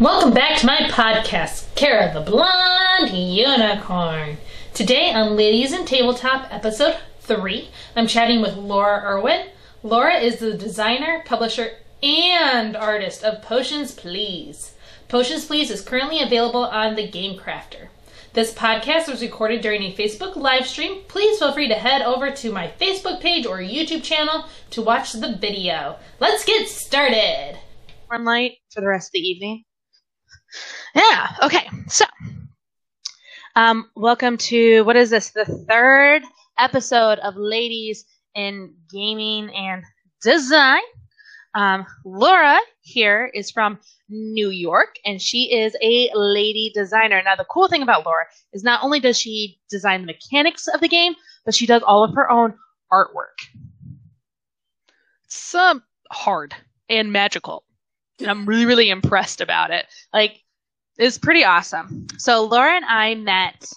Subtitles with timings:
[0.00, 4.38] Welcome back to my podcast, Cara the Blonde Unicorn.
[4.72, 9.48] Today on Ladies in Tabletop, episode 3, I'm chatting with Laura Erwin.
[9.82, 14.72] Laura is the designer, publisher, and artist of Potions Please.
[15.08, 17.88] Potions Please is currently available on the Game Crafter.
[18.32, 21.02] This podcast was recorded during a Facebook live stream.
[21.08, 25.12] Please feel free to head over to my Facebook page or YouTube channel to watch
[25.12, 25.96] the video.
[26.20, 27.58] Let's get started.
[28.10, 29.64] Warm light for the rest of the evening.
[30.94, 31.28] Yeah.
[31.42, 31.68] Okay.
[31.88, 32.04] So,
[33.56, 35.30] um, welcome to what is this?
[35.30, 36.22] The third
[36.58, 38.04] episode of Ladies
[38.34, 39.84] in Gaming and
[40.22, 40.82] Design.
[41.54, 47.20] Um, Laura here is from New York, and she is a lady designer.
[47.24, 50.80] Now, the cool thing about Laura is not only does she design the mechanics of
[50.80, 52.54] the game, but she does all of her own
[52.92, 53.38] artwork.
[55.54, 56.54] Um, hard
[56.88, 57.64] and magical.
[58.20, 59.86] And I'm really, really impressed about it.
[60.12, 60.42] Like,
[60.98, 62.06] it's pretty awesome.
[62.18, 63.72] So, Laura and I met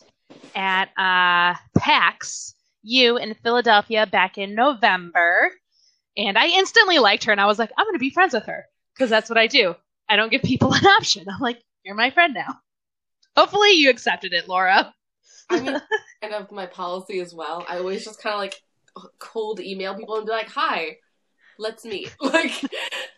[0.56, 5.52] at uh, PAX U in Philadelphia back in November.
[6.18, 8.46] And I instantly liked her, and I was like, I'm going to be friends with
[8.46, 9.76] her because that's what I do.
[10.10, 11.26] I don't give people an option.
[11.28, 12.60] I'm like, you're my friend now.
[13.36, 14.94] Hopefully, you accepted it, Laura.
[15.50, 15.82] I mean,
[16.22, 17.66] kind of my policy as well.
[17.68, 18.62] I always just kind of like
[19.20, 20.98] cold email people and be like, "Hi,
[21.58, 22.52] let's meet." Like,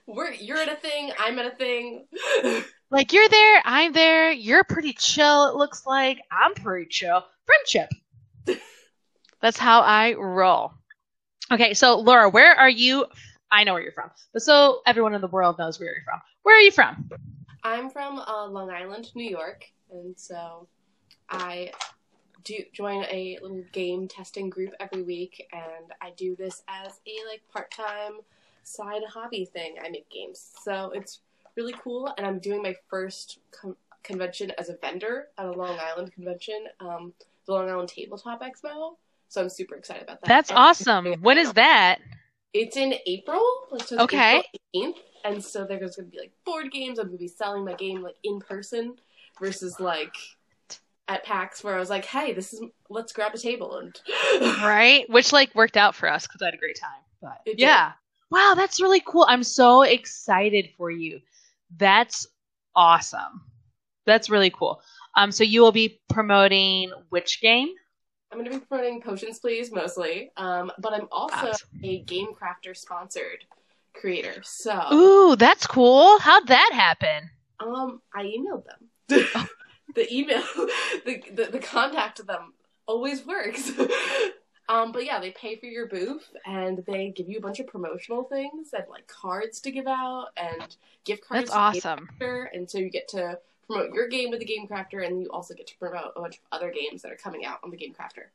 [0.08, 2.08] we're you're at a thing, I'm at a thing.
[2.92, 6.20] Like, you're there, I'm there, you're pretty chill, it looks like.
[6.32, 7.26] I'm pretty chill.
[7.46, 7.90] Friendship.
[9.42, 10.72] That's how I roll.
[11.52, 13.06] Okay, so Laura, where are you?
[13.52, 16.22] I know where you're from, but so everyone in the world knows where you're from.
[16.44, 17.10] Where are you from?
[17.64, 20.68] I'm from uh, Long Island, New York, and so
[21.30, 21.72] I
[22.46, 27.28] do join a little game testing group every week, and I do this as a
[27.30, 28.20] like part-time
[28.64, 29.76] side hobby thing.
[29.84, 31.20] I make games, so it's
[31.58, 32.14] really cool.
[32.18, 36.66] And I'm doing my first com- convention as a vendor at a Long Island convention,
[36.80, 37.12] um,
[37.46, 38.96] the Long Island Tabletop Expo.
[39.28, 40.28] So I'm super excited about that.
[40.28, 41.14] That's And- awesome.
[41.22, 42.00] When is that?
[42.54, 43.44] It's in April.
[43.70, 44.38] So it's Okay.
[44.38, 47.00] April 18th, and so there's going to be like board games.
[47.00, 48.98] I'm going to be selling my game like in person
[49.42, 50.16] versus like
[51.08, 53.96] at PAX where I was like, hey, this is let's grab a table and
[54.64, 55.06] Right?
[55.10, 57.02] Which like worked out for us because I had a great time.
[57.22, 57.60] But It did.
[57.60, 57.92] yeah.
[58.32, 59.26] Wow, that's really cool.
[59.30, 61.20] I'm so excited for you.
[61.78, 62.26] That's
[62.76, 63.42] awesome.
[64.06, 64.82] That's really cool.
[65.16, 67.70] Um, so you will be promoting which game?
[68.32, 71.70] I'm going to be promoting Potions Please mostly, um, but I'm also Awesome.
[71.84, 73.46] a Game Crafter sponsored
[73.94, 74.42] creator.
[74.44, 76.20] So Ooh, that's cool.
[76.20, 77.30] How'd that happen?
[77.62, 79.48] um, I emailed them.
[79.96, 80.44] the email,
[81.06, 82.54] the, the the contact them
[82.86, 83.72] always works.
[84.70, 87.68] um, but yeah, they pay for your booth and they give you a bunch of
[87.68, 91.50] promotional things and like cards to give out and gift cards.
[91.50, 92.10] That's to awesome.
[92.20, 92.48] Crafter.
[92.54, 95.54] And so you get to promote your game with the Game Crafter, and you also
[95.54, 97.94] get to promote a bunch of other games that are coming out on the Game
[97.94, 98.26] Crafter.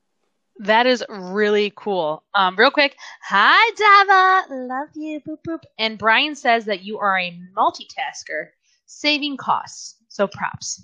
[0.59, 2.23] That is really cool.
[2.35, 5.63] Um, real quick, hi Dava, love you, boop boop.
[5.79, 8.49] And Brian says that you are a multitasker,
[8.85, 9.97] saving costs.
[10.09, 10.83] So props.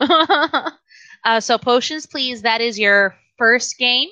[1.24, 2.42] uh, so potions, please.
[2.42, 4.08] That is your first game.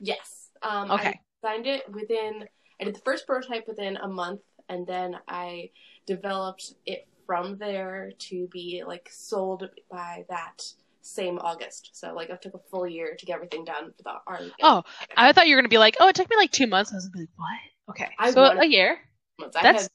[0.00, 0.50] Yes.
[0.62, 1.08] Um, Okay.
[1.08, 2.44] I designed it within.
[2.80, 5.70] I did the first prototype within a month, and then I
[6.06, 10.62] developed it from there to be like sold by that
[11.02, 11.90] same August.
[11.92, 14.52] So like I took a full year to get everything done for the art.
[14.62, 14.82] Oh,
[15.16, 16.92] I thought you were gonna be like, oh, it took me like two months.
[16.92, 17.90] I was like, what?
[17.90, 18.98] Okay, I so a year.
[19.38, 19.56] months.
[19.60, 19.88] That's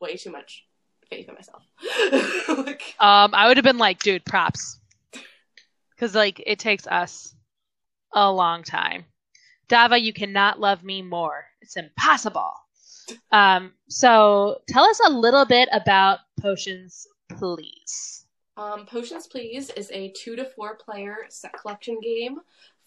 [0.00, 0.64] way too much
[1.08, 1.62] faith in myself.
[2.66, 4.78] like, um, I would have been like, dude, props,
[5.90, 7.34] because like it takes us
[8.12, 9.04] a long time.
[9.68, 11.46] Dava, you cannot love me more.
[11.60, 12.52] It's impossible.
[13.32, 18.26] Um, so tell us a little bit about potions, please.
[18.56, 22.38] Um, Potions Please is a two to four player set collection game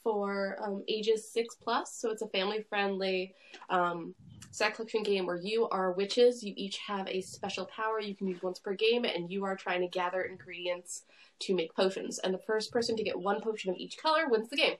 [0.07, 1.93] for um, ages six plus.
[1.93, 3.35] So it's a family friendly
[3.69, 4.15] um,
[4.51, 6.41] set collection game where you are witches.
[6.41, 9.57] You each have a special power you can use once per game, and you are
[9.57, 11.03] trying to gather ingredients
[11.39, 12.19] to make potions.
[12.19, 14.75] And the first person to get one potion of each color wins the game.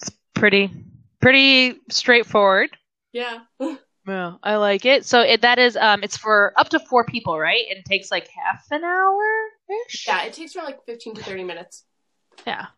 [0.00, 0.72] It's Pretty,
[1.20, 2.70] pretty straightforward.
[3.12, 3.40] Yeah.
[4.06, 5.04] Yeah, I like it.
[5.04, 7.66] So it, that is, um, it's for up to four people, right?
[7.68, 9.22] And it takes like half an hour
[9.86, 10.06] ish.
[10.08, 11.84] yeah, it takes around like 15 to 30 minutes.
[12.46, 12.68] Yeah.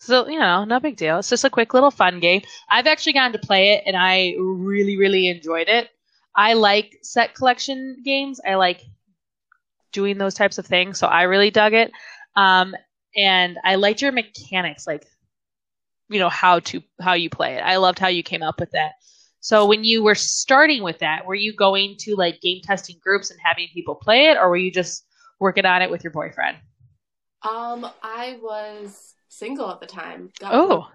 [0.00, 1.18] So, you know, no big deal.
[1.18, 2.42] It's just a quick little fun game.
[2.70, 5.88] I've actually gotten to play it and I really, really enjoyed it.
[6.34, 8.40] I like set collection games.
[8.46, 8.82] I like
[9.92, 10.98] doing those types of things.
[10.98, 11.90] So I really dug it.
[12.36, 12.76] Um,
[13.16, 15.04] and I liked your mechanics, like,
[16.08, 17.60] you know, how to, how you play it.
[17.60, 18.92] I loved how you came up with that.
[19.40, 23.30] So when you were starting with that, were you going to like game testing groups
[23.30, 25.04] and having people play it, or were you just
[25.40, 26.56] working on it with your boyfriend?
[27.42, 30.32] Um, I was single at the time.
[30.40, 30.88] Got Oh,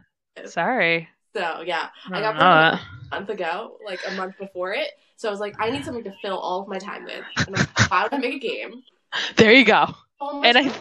[0.46, 1.10] sorry.
[1.36, 2.68] so yeah, I I got promoted
[3.12, 4.90] a month ago, like a month before it.
[5.16, 7.26] So I was like, I need something to fill all of my time with.
[7.46, 8.84] And I'm like, why would I make a game?
[9.38, 9.88] There you go.
[10.20, 10.72] Oh And I,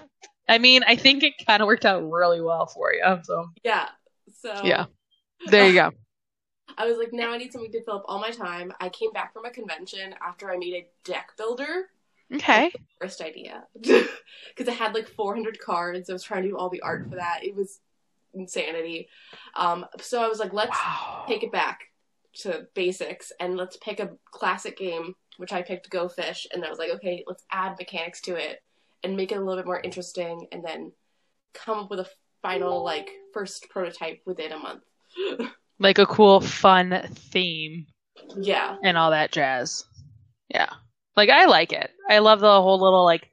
[0.49, 3.03] I mean, I think it kind of worked out really well for you.
[3.05, 3.89] Um, so yeah.
[4.41, 4.87] So Yeah.
[5.47, 5.93] there you go.
[6.79, 8.73] I was like, now I need something to fill up all my time.
[8.81, 11.89] I came back from a convention after I made a deck builder.
[12.35, 12.73] Okay.
[13.01, 13.65] First idea.
[14.55, 16.11] Because it had like 400 cards.
[16.11, 17.41] I was trying to do all the art for that.
[17.43, 17.81] It was
[18.35, 19.09] insanity.
[19.57, 21.25] Um, so I was like, let's Wow.
[21.27, 21.81] take it back
[22.41, 26.47] to basics and let's pick a classic game, which I picked Go Fish.
[26.53, 28.63] And I was like, okay, let's add mechanics to it
[29.03, 30.93] and make it a little bit more interesting and then
[31.55, 32.09] come up with a
[32.43, 34.83] final, like, first prototype within a month.
[35.79, 37.87] Like a cool, fun theme
[38.37, 38.77] yeah.
[38.85, 39.85] and all that jazz.
[40.49, 40.69] Yeah.
[41.17, 41.91] Like I like it.
[42.09, 43.29] I love the whole little like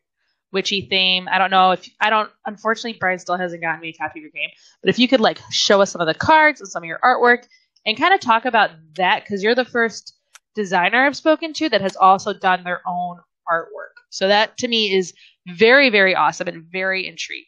[0.51, 1.27] witchy theme.
[1.31, 4.23] I don't know if I don't unfortunately Brian still hasn't gotten me a copy of
[4.23, 4.49] your game.
[4.81, 6.99] But if you could like show us some of the cards and some of your
[7.03, 7.45] artwork
[7.85, 10.15] and kind of talk about that because you're the first
[10.55, 13.95] designer I've spoken to that has also done their own artwork.
[14.09, 15.13] So that to me is
[15.47, 17.45] very, very awesome and very intriguing.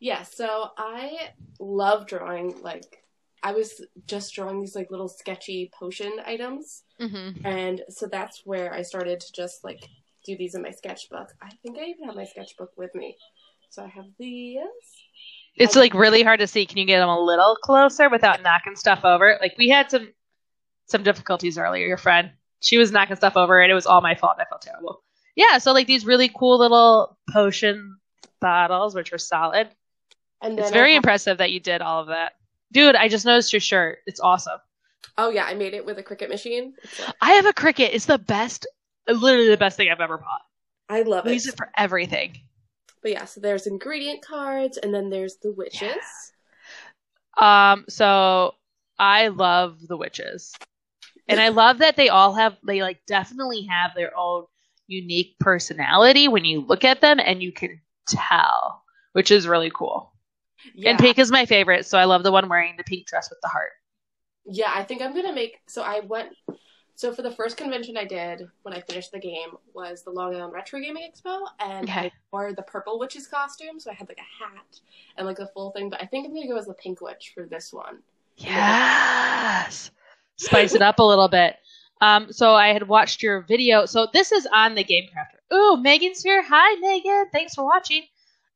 [0.00, 3.02] Yeah, so I love drawing, like,
[3.42, 6.84] I was just drawing these, like, little sketchy potion items.
[7.00, 7.46] Mm-hmm.
[7.46, 9.88] And so that's where I started to just, like,
[10.24, 11.28] do these in my sketchbook.
[11.40, 13.16] I think I even have my sketchbook with me.
[13.70, 14.58] So I have these.
[15.56, 16.64] It's like really hard to see.
[16.66, 19.38] Can you get them a little closer without knocking stuff over?
[19.40, 20.12] Like we had some
[20.86, 21.86] some difficulties earlier.
[21.86, 22.30] Your friend,
[22.60, 24.36] she was knocking stuff over, and it was all my fault.
[24.38, 25.02] I felt terrible.
[25.36, 27.98] Yeah, so like these really cool little potion
[28.40, 29.68] bottles, which are solid.
[30.40, 32.32] And then It's very have- impressive that you did all of that,
[32.72, 32.94] dude.
[32.94, 33.98] I just noticed your shirt.
[34.06, 34.58] It's awesome.
[35.16, 36.74] Oh, yeah, I made it with a Cricut machine.
[36.98, 37.90] Like, I have a Cricut.
[37.92, 38.66] It's the best,
[39.08, 40.42] literally the best thing I've ever bought.
[40.88, 41.34] I love I it.
[41.34, 42.38] use it for everything.
[43.02, 45.92] But yeah, so there's ingredient cards, and then there's the witches.
[47.40, 48.54] Um, so
[48.98, 50.52] I love the witches.
[51.28, 54.46] And I love that they all have they like definitely have their own
[54.86, 60.12] unique personality when you look at them and you can tell, which is really cool.
[60.74, 60.90] Yeah.
[60.90, 63.38] And pink is my favorite, so I love the one wearing the pink dress with
[63.42, 63.72] the heart.
[64.50, 65.60] Yeah, I think I'm gonna make.
[65.68, 66.30] So I went.
[66.94, 70.34] So for the first convention I did when I finished the game was the Long
[70.34, 72.06] Island Retro Gaming Expo, and Okay.
[72.06, 74.80] I wore the purple witch's costume, so I had like a hat
[75.16, 75.90] and like the full thing.
[75.90, 78.02] But I think I'm gonna go as the pink witch for this one.
[78.36, 79.90] Yes.
[80.36, 81.56] Spice it up a little bit.
[82.00, 83.84] Um, so I had watched your video.
[83.86, 85.54] So this is on the Game Crafter.
[85.56, 86.44] Ooh, Megan's here.
[86.48, 87.26] Hi, Megan.
[87.32, 88.02] Thanks for watching.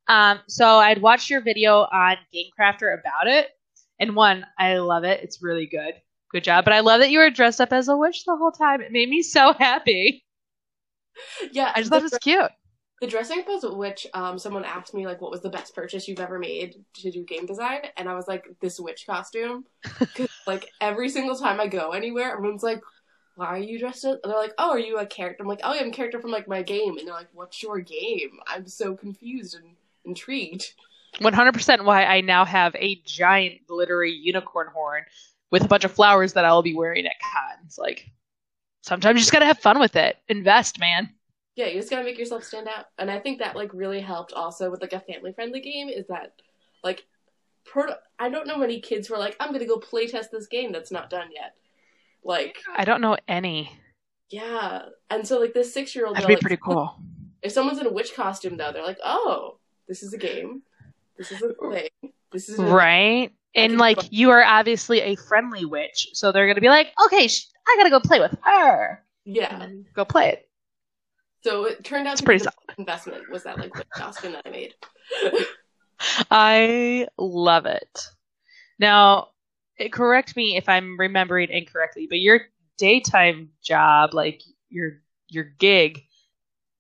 [0.09, 3.51] Um, so I'd watched your video on Game Crafter about it.
[4.03, 5.23] And one, I love it.
[5.23, 5.95] It's really good.
[6.31, 6.65] Good job.
[6.65, 8.83] But I love that you were dressed up as a witch the whole time.
[8.83, 10.25] It made me so happy.
[11.53, 12.51] Yeah, I just thought it was cute.
[13.01, 14.07] the dressing up as a witch.
[14.15, 17.25] Um, someone asked me like, what was the best purchase you've ever made to do
[17.25, 19.65] game design, and I was like, this witch costume.
[20.15, 22.83] 'Cause, like every single time I go anywhere, everyone's like.
[23.37, 24.21] Why are you dressed up?
[24.23, 26.21] And they're like, "Oh, are you a character?" I'm like, "Oh, yeah, I'm a character
[26.21, 30.75] from like my game." And they're like, "What's your game?" I'm so confused and intrigued.
[31.21, 35.05] 100% why I now have a giant glittery unicorn horn
[35.51, 37.77] with a bunch of flowers that I will be wearing at cons.
[37.79, 38.11] Like,
[38.83, 40.17] sometimes you just gotta have fun with it.
[40.29, 41.11] Invest, man.
[41.55, 42.87] Yeah, you just gotta make yourself stand out.
[42.99, 46.07] And I think that like really helped also with like a family friendly game is
[46.09, 46.33] that
[46.83, 47.05] like
[47.65, 50.47] pro- I don't know many kids who are like, I'm gonna go play test this
[50.47, 51.55] game that's not done yet.
[52.25, 53.71] Like, I don't know any.
[54.31, 54.83] yeah.
[55.11, 56.97] And so like this six year old That'd be pretty cool.
[57.43, 60.63] if someone's in a witch costume though, they're like, Oh, this is a game.
[61.29, 62.13] This is a thing.
[62.33, 63.31] This is Right?
[63.55, 64.09] And like, so.
[64.11, 67.91] you are obviously a friendly witch, so they're gonna be like, okay, sh- I gotta
[67.91, 69.05] go play with her.
[69.25, 69.69] Yeah.
[69.95, 70.49] go play it.
[71.45, 72.79] So it turned out It's to pretty be the solid.
[72.79, 74.75] investment was that like the costume that I made.
[76.31, 78.07] I love it.
[78.79, 79.29] Now,
[79.93, 82.43] correct me if I'm remembering incorrectly, but your
[82.79, 86.03] daytime job, like your your gig,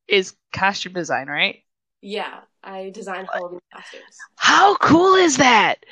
[0.08, 1.62] is costume design, right?
[2.00, 2.40] yeah.
[2.62, 4.18] I designed Halloween costumes.
[4.36, 5.84] How cool is that?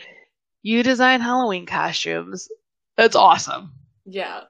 [0.62, 2.48] You design Halloween costumes.
[2.96, 3.72] That's awesome.
[4.04, 4.42] Yeah.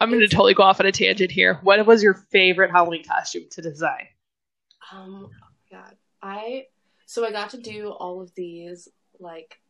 [0.00, 1.58] I'm going to totally go off on a tangent here.
[1.62, 4.06] What was your favorite Halloween costume to design?
[4.92, 5.30] Um, oh
[5.72, 6.66] my god, I
[7.06, 9.60] so I got to do all of these like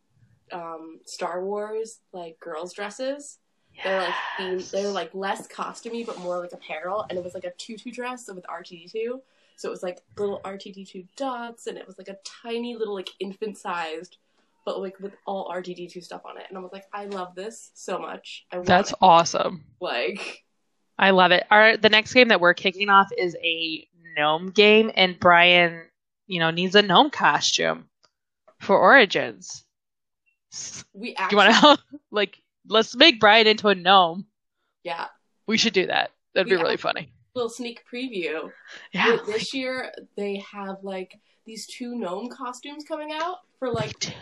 [0.51, 3.39] um Star Wars like girls dresses.
[3.83, 7.45] They're like themed, they're like less costumey but more like apparel, and it was like
[7.45, 9.19] a tutu dress with R2D2.
[9.57, 13.09] So it was like little R2D2 dots, and it was like a tiny little like
[13.19, 14.17] infant sized
[14.67, 16.43] but like with all R2D2 stuff on it.
[16.49, 18.45] And I was like, I love this so much.
[18.51, 18.97] That's it.
[18.99, 19.63] awesome.
[19.79, 20.43] like
[20.99, 21.45] I love it.
[21.49, 23.87] Our the next game that we're kicking off is a
[24.17, 25.83] gnome game, and Brian,
[26.25, 27.85] you know, needs a gnome costume
[28.59, 29.63] for Origins.
[30.93, 31.79] we actually, you want to help?
[32.11, 32.37] like
[32.67, 34.25] let's make Brian into a gnome?
[34.83, 35.05] yeah,
[35.47, 36.11] We should do that.
[36.33, 37.13] That'd be We really funny.
[37.37, 38.51] Little sneak preview.
[38.91, 39.17] Yeah.
[39.25, 44.13] This year they have like these two gnome costumes coming out for like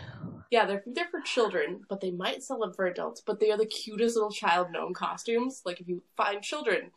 [0.50, 3.58] yeah they're they're for children but they might sell them for adults but they are
[3.58, 6.92] the cutest little child gnome costumes like if you find children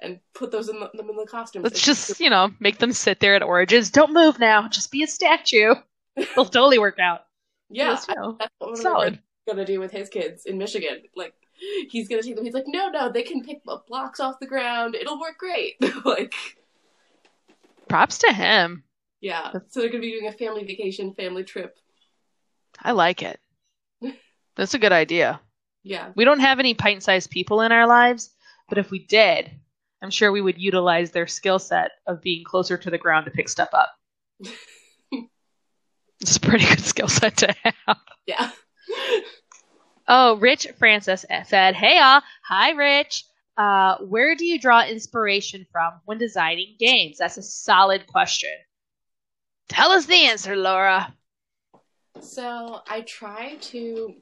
[0.00, 2.92] and put those in the, them in the costumes Let's just, you know, make them
[2.92, 3.90] sit there at Origins.
[3.90, 4.66] Don't move now.
[4.68, 5.74] Just be a statue.
[6.16, 7.26] It'll totally work out.
[7.68, 9.18] yeah Just, you know, that's what one of my solid.
[9.48, 11.34] gonna do with his kids in Michigan like
[11.90, 14.46] he's gonna take them he's like no no they can pick up blocks off the
[14.46, 15.74] ground it'll work great
[16.04, 16.34] like
[17.88, 18.84] Props to him.
[19.20, 21.76] yeah so they're gonna be doing a family vacation family trip
[22.82, 23.38] I like it.
[24.56, 25.40] That's a good idea.
[25.82, 28.30] yeah We don't have any pint sized people in our lives,
[28.68, 29.50] but if we did,
[30.02, 33.30] I'm sure we would utilize their skill set of being closer to the ground to
[33.32, 33.90] pick stuff up.
[36.20, 37.96] it's a pretty good skill set to have.
[38.26, 38.50] yeah
[40.12, 42.20] Oh, Rich Francis said, Hey, all.
[42.42, 43.22] Hi, Rich.
[43.56, 47.18] Uh, where do you draw inspiration from when designing games?
[47.18, 48.50] That's a solid question.
[49.68, 51.14] Tell us the answer, Laura.
[52.20, 54.16] So I try to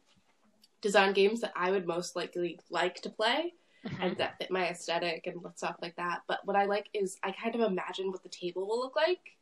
[0.83, 3.55] design games that I would most likely like to play
[3.99, 6.21] and that fit my aesthetic and stuff like that.
[6.29, 9.38] But what I like is I kind of imagine what the table will look like.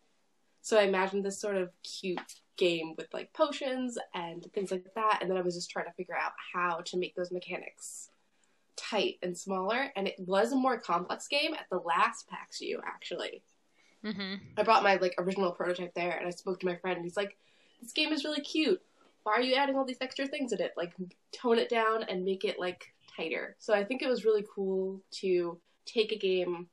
[0.67, 2.19] So I imagined this sort of cute
[2.57, 5.93] game with like potions and things like that, and then I was just trying to
[5.93, 8.11] figure out how to make those mechanics
[8.75, 9.93] tight and smaller.
[9.95, 13.45] And it was a more complex game at the last PAX U actually.
[14.05, 14.35] Mm-hmm.
[14.57, 17.17] I brought my like original prototype there, and I spoke to my friend, and he's
[17.17, 17.37] like,
[17.81, 18.83] "This game is really cute.
[19.23, 20.75] Why are you adding all these extra things in it?
[20.77, 20.95] Like,
[21.31, 25.01] tone it down and make it like tighter." So I think it was really cool
[25.21, 26.67] to take a game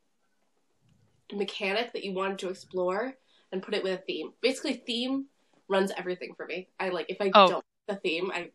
[1.32, 3.16] mechanic that you wanted to explore
[3.54, 4.34] and put it with a theme.
[4.42, 5.28] Basically, theme
[5.70, 6.68] runs everything for me.
[6.80, 7.48] I like if I Oh.
[7.50, 8.50] don't the theme, I'm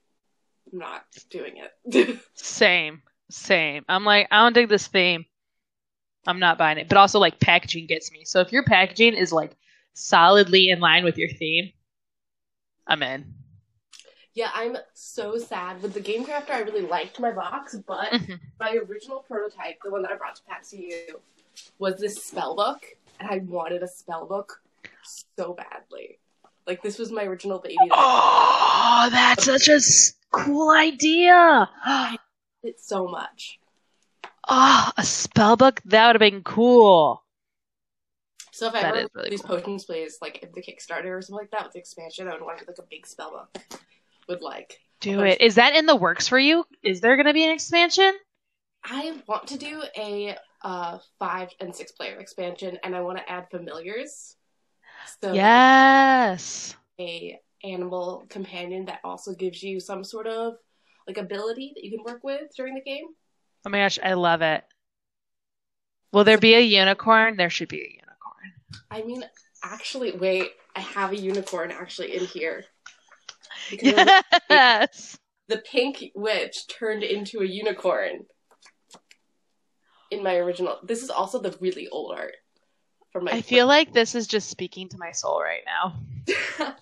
[0.72, 2.18] not doing it.
[2.34, 3.84] Same, same.
[3.88, 5.24] I'm like, I don't dig this theme.
[6.26, 6.88] I'm not buying it.
[6.88, 8.24] But also, like, packaging gets me.
[8.24, 9.54] So if your packaging is like
[9.94, 11.72] solidly in line with your theme,
[12.86, 13.34] I'm in.
[14.34, 16.50] yeah, I'm so sad with the Game Crafter.
[16.52, 18.40] I really liked my box, but Mhm.
[18.60, 21.20] my original prototype, the one that I brought to PAX U,
[21.78, 22.84] was this spell book,
[23.20, 24.62] and I wanted a spell book
[25.36, 26.18] so badly.
[26.66, 27.76] Like this was my original baby.
[27.90, 29.80] Oh, that's such a
[30.30, 31.68] cool idea.
[32.62, 33.58] It's so much.
[34.46, 35.80] Oh, a spell book?
[35.86, 37.22] That would have been cool.
[38.52, 39.56] So if I ever really these cool.
[39.56, 42.42] Potions Please like in the Kickstarter or something like that with the expansion, I would
[42.42, 43.80] want like a big spell book
[44.28, 44.78] with like.
[45.00, 45.40] Do it.
[45.40, 46.64] Is that in the works for you?
[46.82, 48.12] Is there going to be an expansion?
[48.84, 53.30] I want to do a uh five and six player expansion, and I want to
[53.30, 54.34] add familiars.
[55.22, 56.76] So Yes.
[57.00, 60.54] a animal companion that also gives you some sort of
[61.06, 63.06] like ability that you can work with during the game.
[63.66, 64.64] Oh my gosh, I love it.
[66.12, 67.36] Will there be a unicorn?
[67.36, 68.52] There should be a unicorn.
[68.90, 69.24] I mean,
[69.62, 72.64] actually, wait, I have a unicorn actually in here.
[73.70, 74.08] Because
[74.48, 75.18] Yes.
[75.48, 78.24] the pink witch turned into a unicorn
[80.10, 80.78] in my original.
[80.82, 82.36] This is also the really old art
[83.18, 83.32] from my.
[83.32, 86.74] I feel like this is just speaking to my soul right now.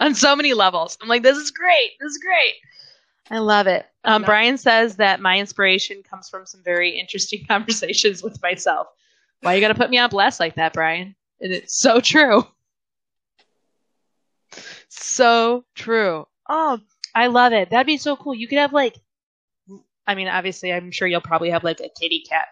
[0.00, 0.98] On so many levels.
[1.00, 1.92] I'm like, this is great.
[2.00, 2.54] This is great.
[3.30, 3.86] I love it.
[4.04, 4.26] Um, No.
[4.26, 8.88] Brian says that my inspiration comes from some very interesting conversations with myself.
[9.40, 11.14] Why you gotta put me on blast like that, Brian?
[11.40, 12.46] And it's so true.
[14.88, 16.26] So true.
[16.48, 16.80] Oh,
[17.14, 17.70] I love it.
[17.70, 18.34] That'd be so cool.
[18.34, 18.98] You could have like,
[20.06, 22.48] I mean, obviously, I'm sure you'll probably have like a kitty cat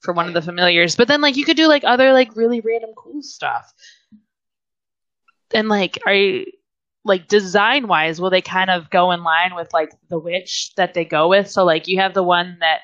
[0.00, 2.60] for one of the familiars, but then like you could do like other like really
[2.60, 3.72] random cool stuff.
[5.52, 6.46] And like, are you
[7.04, 10.94] like design wise, will they kind of go in line with like the witch that
[10.94, 11.50] they go with?
[11.50, 12.80] So like you have the one that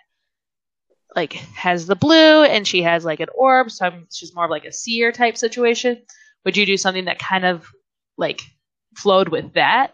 [1.14, 4.50] like has the blue and she has like an orb, so I'm, she's more of
[4.50, 6.02] like a seer type situation.
[6.44, 7.70] Would you do something that kind of
[8.16, 8.42] like
[8.96, 9.92] flowed with that?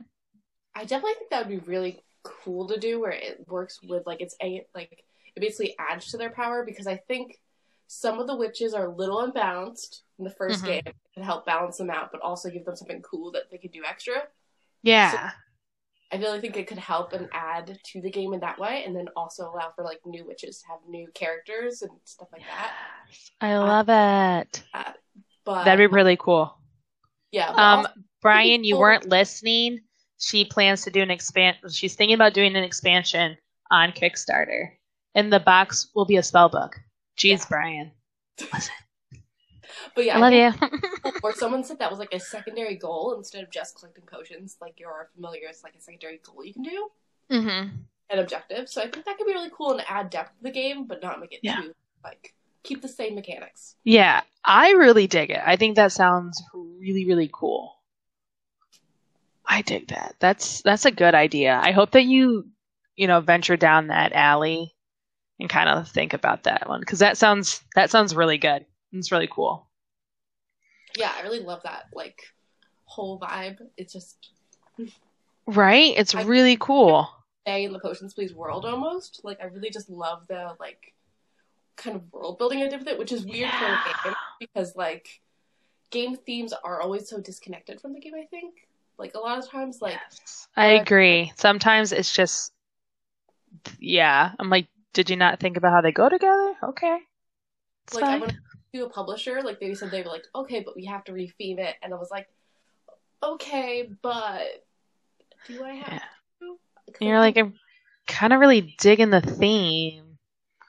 [0.75, 4.21] I definitely think that would be really cool to do, where it works with like
[4.21, 5.05] it's a like
[5.37, 7.41] it basically adds to their power because I think
[7.87, 10.67] some of the witches are a little unbalanced in the 1st Mhm.
[10.67, 13.73] game and help balance them out, but also give them something cool that they could
[13.73, 14.29] do extra.
[14.83, 15.33] Yeah.
[16.13, 18.95] I really think it could help and add to the game in that way, and
[18.97, 22.73] then also allow for like new witches to have new characters and stuff like that.
[23.41, 24.63] I love it.
[25.45, 26.57] But That'd be really cool.
[27.33, 27.87] yeah, Um,
[28.21, 28.81] Brian, you cool.
[28.83, 29.81] weren't listening,
[30.19, 31.57] she plans to do an expand.
[31.71, 33.37] She's thinking about doing an expansion
[33.71, 34.77] on Kickstarter,
[35.15, 36.77] and the box will be a spell book.
[37.19, 37.45] Jeez, Yeah.
[37.49, 37.91] Brian,
[39.95, 40.75] But yeah, I love think-
[41.05, 41.13] you.
[41.23, 44.57] Or someone said that was like a secondary goal instead of just collecting potions.
[44.61, 46.89] Like you're familiar, it's like a secondary goal you can do,
[47.31, 47.69] hmm
[48.13, 48.69] an objective.
[48.69, 51.01] So I think that could be really cool and add depth to the game, but
[51.03, 51.61] not make it Yeah.
[51.61, 53.77] too like keep the same mechanics.
[53.85, 55.41] Yeah, I really dig it.
[55.45, 57.77] I think that sounds really, really cool.
[59.47, 60.17] I dig that.
[60.19, 61.61] That's that's a good idea.
[61.63, 62.47] I hope that you,
[62.97, 64.75] you know, venture down that alley
[65.41, 68.65] and kind of think about that one because that sounds that sounds really good.
[68.93, 69.67] It's really cool.
[70.97, 72.21] Yeah, I really love that like
[72.85, 73.59] whole vibe.
[73.77, 74.31] It's just
[75.47, 75.95] Right?
[75.97, 77.09] It's I- really cool.
[77.47, 79.21] stay in the potions please world almost.
[79.25, 80.93] Like I really just love the like
[81.77, 84.77] kind of world building I did with it, which is weird for a game because
[84.77, 85.21] like
[85.91, 88.15] game themes are always so disconnected from the game.
[88.15, 88.69] I think
[88.99, 90.49] like a lot of times like Yes.
[90.57, 91.33] I uh, agree.
[91.37, 92.53] Sometimes it's just
[93.79, 94.33] yeah.
[94.39, 96.55] I'm like, did you not think about how they go together?
[96.63, 96.99] Okay.
[97.87, 98.21] It's like I fine.
[98.21, 98.35] went
[98.75, 101.59] to a publisher, like they said they were like, okay, but we have to retheme
[101.59, 102.29] it, and I was like,
[103.23, 104.65] okay, but
[105.47, 105.99] do I have Yeah.
[106.99, 107.05] to?
[107.05, 107.55] you're like, I'm
[108.07, 110.19] kind of really digging the theme.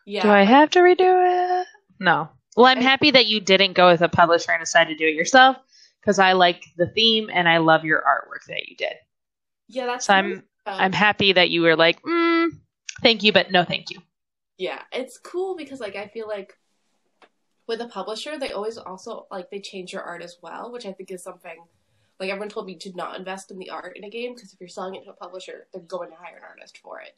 [0.05, 1.67] yeah, Do I have to redo it?
[1.99, 2.29] No.
[2.55, 5.07] Well, I'm I- happy that you didn't go with a publisher and decided to do
[5.09, 5.57] it yourself
[6.01, 8.93] because I like the theme and I love your artwork that you did.
[9.67, 12.49] yeah, that's So I'm um, I'm happy that you were like, mm,
[13.01, 13.99] thank you, but no, thank you.
[14.61, 16.55] Yeah, it's cool because like I feel like
[17.67, 20.93] with a publisher, they always also like they change your art as well, which I
[20.93, 21.57] think is something.
[22.19, 24.59] Like everyone told me to not invest in the art in a game because if
[24.59, 27.17] you're selling it to a publisher, they're going to hire an artist for it.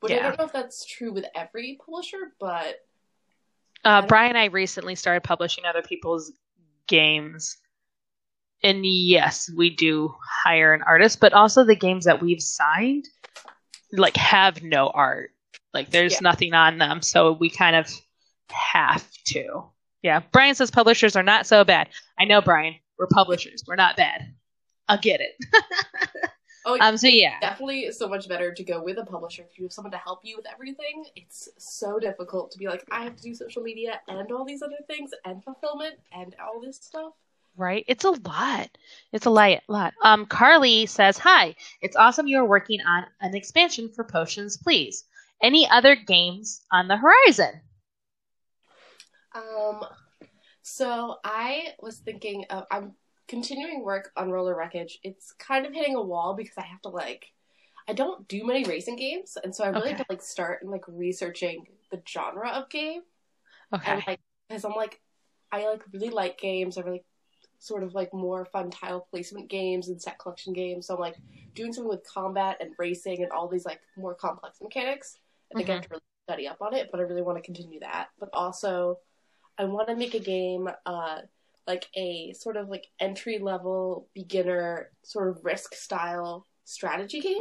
[0.00, 2.84] But I don't know if that's true with every publisher, but
[3.84, 6.32] Uh, Brian and I recently started publishing other people's
[6.88, 7.58] games.
[8.64, 10.12] And yes, we do
[10.44, 13.06] hire an artist, but also the games that we've signed
[13.92, 15.30] like have no art.
[15.74, 16.18] Like there's Yeah.
[16.22, 17.88] nothing on them, so we kind of
[18.50, 19.64] have to.
[20.02, 21.88] Yeah, Brian says publishers are not so bad.
[22.18, 22.74] I know, Brian.
[22.98, 23.62] We're publishers.
[23.66, 24.34] We're not bad.
[24.88, 25.32] I'll get it.
[26.66, 26.96] oh, um.
[26.96, 29.92] So yeah, definitely so much better to go with a publisher if you have someone
[29.92, 31.04] to help you with everything.
[31.16, 34.62] It's so difficult to be like, I have to do social media and all these
[34.62, 37.12] other things and fulfillment and all this stuff.
[37.56, 37.84] right?
[37.88, 38.68] It's a lot.
[39.12, 39.60] It's a lot.
[39.68, 39.92] lot.
[40.02, 45.04] Um, Carly says, "Hi, it's awesome you are working on an expansion for Potions, please.
[45.42, 47.62] Any other games on the horizon?"
[49.34, 49.84] Um,
[50.62, 52.94] so I was thinking of I'm
[53.28, 54.98] continuing work on Roller Wreckage.
[55.02, 57.26] It's kind of hitting a wall because I have to like
[57.88, 59.96] I don't do many racing games, and so I really Okay.
[59.96, 63.02] have to like start and like researching the genre of game.
[63.72, 63.84] Okay.
[63.86, 65.00] and like because I'm like
[65.52, 66.78] I like really like games.
[66.78, 67.04] I really
[67.60, 70.86] sort of like more fun tile placement games and set collection games.
[70.88, 71.16] So I'm like
[71.54, 75.18] doing something with combat and racing and all these like more complex mechanics.
[75.52, 77.42] I think I have to really study up on it, but I really want to
[77.42, 78.08] continue that.
[78.18, 78.98] But also,
[79.58, 81.18] I want to make a game, uh,
[81.66, 87.36] like a sort of like entry level beginner sort of risk style strategy game,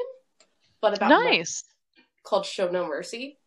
[0.81, 1.63] but about nice.
[2.23, 3.37] called Show No Mercy.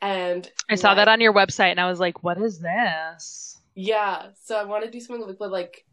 [0.00, 3.58] And I saw like- that on your website, and I was like, "What is this?"
[3.74, 5.86] Yeah, so I want to do something with, with like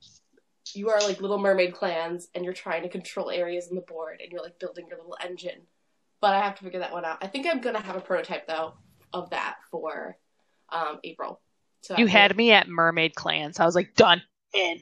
[0.73, 4.19] you are like Little Mermaid clans, and you're trying to control areas on the board,
[4.21, 5.61] and you're like building your little engine.
[6.21, 7.19] But I have to figure that one out.
[7.21, 8.73] I think I'm gonna have a prototype though
[9.13, 10.17] of that for
[10.69, 11.41] um, April.
[11.81, 13.59] So You had me at Mermaid Clans.
[13.59, 14.21] I was like, "Done."
[14.53, 14.81] In.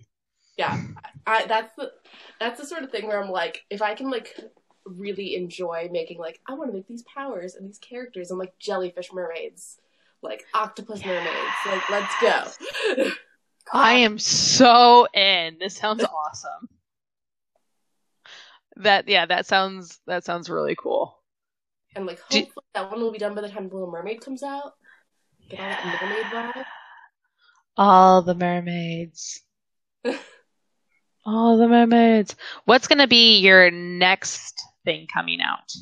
[0.58, 0.82] yeah.
[1.26, 1.92] I, that's the
[2.40, 4.34] that's the sort of thing where I'm like, if I can like
[4.86, 8.58] really enjoy making like I want to make these powers and these characters and like
[8.58, 9.78] jellyfish mermaids,
[10.22, 13.12] like octopus mermaids, like let's go.
[13.74, 15.58] I am so in.
[15.60, 16.70] This sounds awesome.
[18.78, 21.17] That yeah, that sounds that sounds really cool.
[21.98, 24.74] And like hopefully that one will be done by the time Little Mermaid comes out.
[25.50, 26.66] Get all that mermaid vibe.
[27.76, 29.42] All the mermaids.
[31.26, 32.36] All the mermaids.
[32.66, 35.74] What's gonna be your next thing coming out?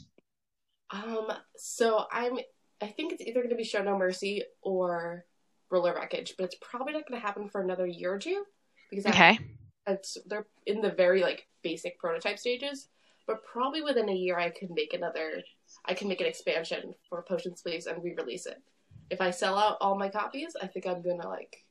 [0.89, 2.39] Um, so I'm
[2.81, 5.25] I think it's either gonna be Show No Mercy or
[5.69, 8.43] Roller Wreckage, but it's probably not gonna happen for another year or two.
[8.89, 9.39] Because I Okay.
[9.85, 12.87] it's they're in the very like basic prototype stages.
[13.27, 15.43] But probably within a year I could make another
[15.85, 18.61] I can make an expansion for Potions Please and re-release it.
[19.09, 21.65] If I sell out all my copies, I think I'm gonna like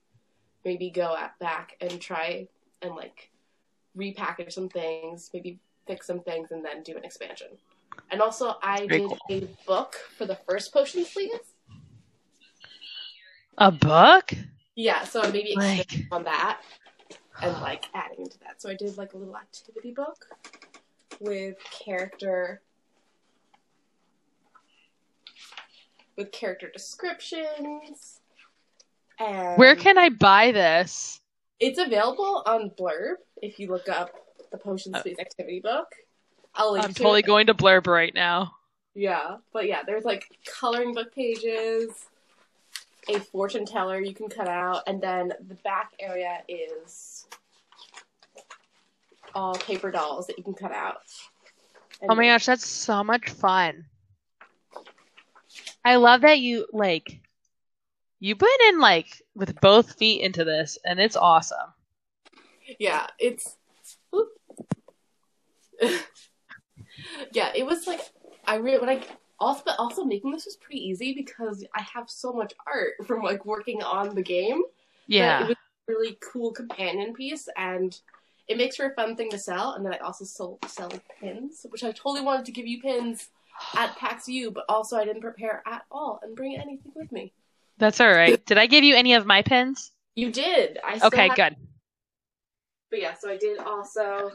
[0.65, 2.49] maybe go at back and try
[2.83, 3.31] and like
[3.97, 7.49] repackage some things, maybe fix some things, and then do an expansion.
[8.11, 9.19] And also, I Very did cool.
[9.31, 11.31] a book for the first Potions Please.
[13.59, 14.33] A book?
[14.75, 16.61] Yeah, so maybe Like expand on that
[17.41, 18.61] and like adding into that.
[18.61, 20.27] So I did like a little activity book.
[21.25, 22.61] With character
[26.17, 28.21] with character descriptions.
[29.19, 31.21] And Where can I buy this?
[31.61, 34.11] it's available on Blurb if you look up
[34.51, 35.87] the Potion Uh, Space Activity Book.
[36.55, 37.27] I'll link I'm to totally it.
[37.27, 38.55] going to Blurb right now.
[38.95, 41.91] Yeah, but yeah, there's like coloring book pages,
[43.09, 47.27] a fortune teller you can cut out, and then the back area is
[49.35, 50.97] all paper dolls that you can cut out.
[52.01, 53.87] And Oh my gosh, that's so much fun.
[55.85, 57.21] I love that you like
[58.21, 61.75] you put in like with both feet into this and it's awesome.
[62.79, 63.57] Yeah, it's.
[67.33, 68.01] yeah, it was like
[68.47, 69.03] I really when I
[69.39, 73.23] also but also making this was pretty easy because I have so much art from
[73.23, 74.63] like working on the game.
[75.07, 75.45] Yeah.
[75.45, 77.99] it was a really cool companion piece and
[78.49, 79.73] it makes for a fun thing to sell.
[79.73, 83.29] And then I also sold sell pins, which I totally wanted to give you pins
[83.77, 87.33] at PAX U, but also I didn't prepare at all and bring anything with me.
[87.79, 88.45] That's all right.
[88.47, 89.91] Did I give you any of my pins?
[90.15, 90.79] You did.
[90.85, 91.57] I Okay, have- good.
[92.91, 94.31] But yeah, so I did also.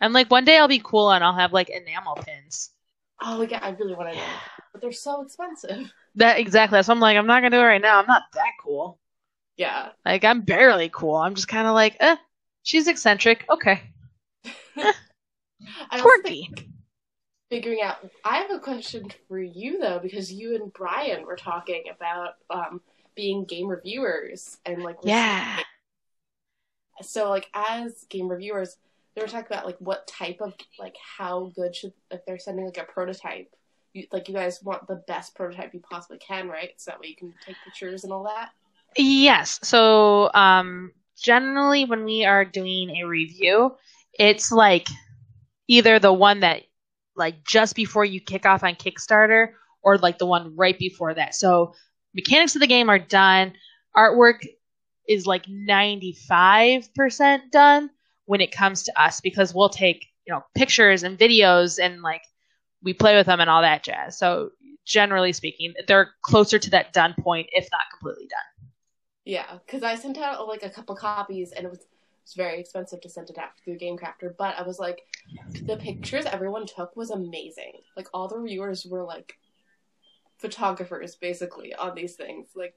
[0.00, 2.70] I'm like one day I'll be cool and I'll have like enamel pins.
[3.20, 4.24] Oh yeah, I really want to know,
[4.72, 5.90] but they're so expensive.
[6.16, 6.82] That exactly.
[6.82, 7.98] So I'm like, I'm not gonna do it right now.
[8.00, 8.98] I'm not that cool.
[9.56, 9.90] Yeah.
[10.04, 11.16] Like I'm barely cool.
[11.16, 12.16] I'm just kind of like, eh,
[12.66, 13.44] she's eccentric.
[13.48, 13.80] Okay,
[14.76, 14.92] I
[15.92, 16.70] also think quirky.
[17.48, 17.98] figuring out.
[18.24, 22.80] I have a question for you though, because you and Brian were talking about um,
[23.14, 25.60] being game reviewers and like Yeah.
[27.02, 28.76] So like as game reviewers,
[29.14, 32.64] they were talking about like what type of like how good should if they're sending
[32.66, 33.48] like a prototype.
[33.92, 36.70] You, like you guys want the best prototype you possibly can, right?
[36.76, 38.50] So that way you can take pictures and all that.
[38.98, 39.58] Yes.
[39.62, 43.76] So, um, generally, when we are doing a review,
[44.18, 44.88] it's like
[45.68, 46.62] either the one that,
[47.16, 49.48] like, just before you kick off on Kickstarter,
[49.82, 51.34] or like the one right before that.
[51.34, 51.74] So,
[52.14, 53.52] mechanics of the game are done.
[53.96, 54.44] Artwork
[55.08, 57.90] is like 95% done
[58.24, 62.22] when it comes to us because we'll take, you know, pictures and videos and like
[62.82, 64.18] we play with them and all that jazz.
[64.18, 64.50] So,
[64.84, 68.55] generally speaking, they're closer to that done point, if not completely done.
[69.26, 71.86] Yeah, because I sent out like a couple copies, and it was it
[72.24, 74.34] was very expensive to send it out through Game Crafter.
[74.38, 75.02] But I was like,
[75.62, 77.72] the pictures everyone took was amazing.
[77.96, 79.36] Like all the reviewers were like
[80.38, 82.50] photographers, basically, on these things.
[82.54, 82.74] Like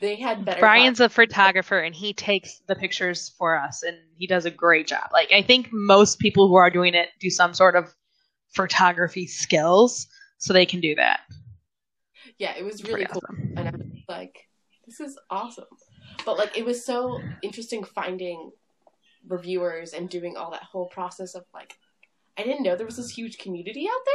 [0.00, 0.58] they had better.
[0.58, 4.88] Brian's a photographer and he takes the pictures for us and he does a great
[4.88, 5.08] job.
[5.12, 7.94] Like I think most people who are doing it do some sort of
[8.56, 11.20] photography skills so they can do that.
[12.38, 13.54] yeah, it was really cool, awesome.
[13.56, 14.48] and I was like,
[14.86, 15.64] this is awesome.
[16.24, 18.52] But like, it was so interesting finding
[19.28, 21.74] reviewers and doing all that whole process of like,
[22.38, 24.14] I didn't know there was this huge community out there.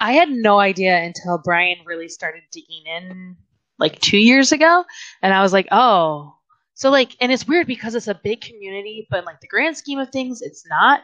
[0.00, 3.36] I had no idea until Brian really started digging in
[3.78, 4.84] like 2 years ago
[5.22, 6.36] and I was like, "Oh,
[6.74, 9.76] so like and it's weird because it's a big community, but in like the grand
[9.76, 11.02] scheme of things it's not.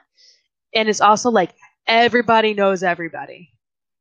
[0.75, 1.55] And it's also like
[1.87, 3.51] everybody knows everybody.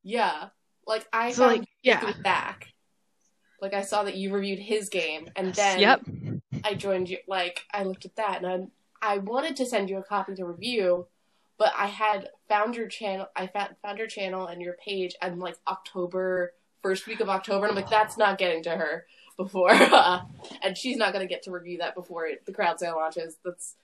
[0.04, 0.50] Yeah,
[0.86, 2.12] like I So, like, yeah.
[2.22, 2.73] Back.
[3.64, 6.02] Like I saw that you reviewed his game, and then yep.
[6.66, 7.20] I joined you.
[7.30, 8.70] Like I looked at that, and
[9.02, 11.08] I I wanted to send you a copy to review,
[11.58, 13.28] but I had found your channel.
[13.38, 17.66] I found found your channel and your page, and like October first week of October,
[17.66, 19.06] and I'm like, that's not getting to her
[19.38, 20.20] before, uh,
[20.62, 23.38] and she's not gonna get to review that before it, the crowd sale launches.
[23.46, 23.78] That's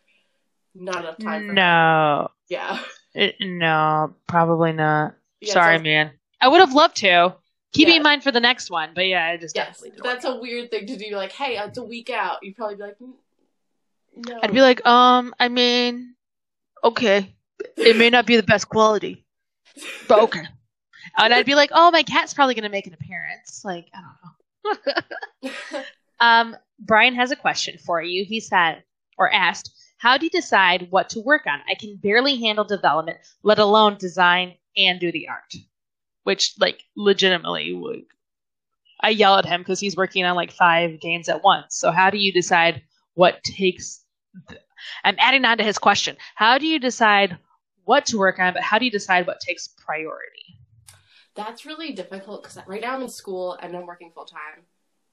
[0.75, 1.53] not enough time for her.
[1.53, 2.31] No.
[2.49, 2.79] Yeah.
[3.15, 5.15] It, no, probably not.
[5.39, 6.11] Yeah, Sorry, so- man.
[6.41, 7.35] I would have loved to.
[7.73, 7.97] Keep it Yeah.
[7.97, 10.35] in mind for the next one, but yeah, I just Yes, definitely didn't that's work
[10.37, 11.15] a weird thing to do.
[11.15, 12.39] Like, hey, it's a week out.
[12.41, 13.13] You'd probably be like, "Mm,
[14.27, 14.39] no.
[14.41, 16.15] I'd be like, um, I mean,
[16.83, 17.35] okay,
[17.77, 19.23] it may not be the best quality,
[20.07, 20.43] but okay.
[21.17, 23.61] And I'd be like, oh, my cat's probably gonna make an appearance.
[23.63, 24.85] Like, I don't
[25.43, 25.83] know.
[26.21, 28.25] Um, Brian has a question for you.
[28.25, 28.83] He said
[29.17, 31.61] or asked, "How do you decide what to work on?
[31.69, 35.55] I can barely handle development, let alone design and do the art."
[36.23, 38.05] Which, like, legitimately, like,
[39.01, 41.77] I yell at him because he's working on like five games at once.
[41.77, 42.81] So, how do you decide
[43.13, 44.03] what takes?
[44.49, 44.59] th-
[45.03, 46.17] I'm adding on to his question.
[46.35, 47.37] How do you decide
[47.85, 50.59] what to work on, but how do you decide what takes priority?
[51.35, 54.63] That's really difficult because right now I'm in school and I'm working full time,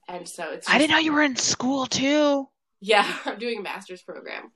[0.08, 0.68] and so it's.
[0.68, 2.48] I didn't know you were in school too.
[2.80, 4.50] Yeah, I'm doing a master's program.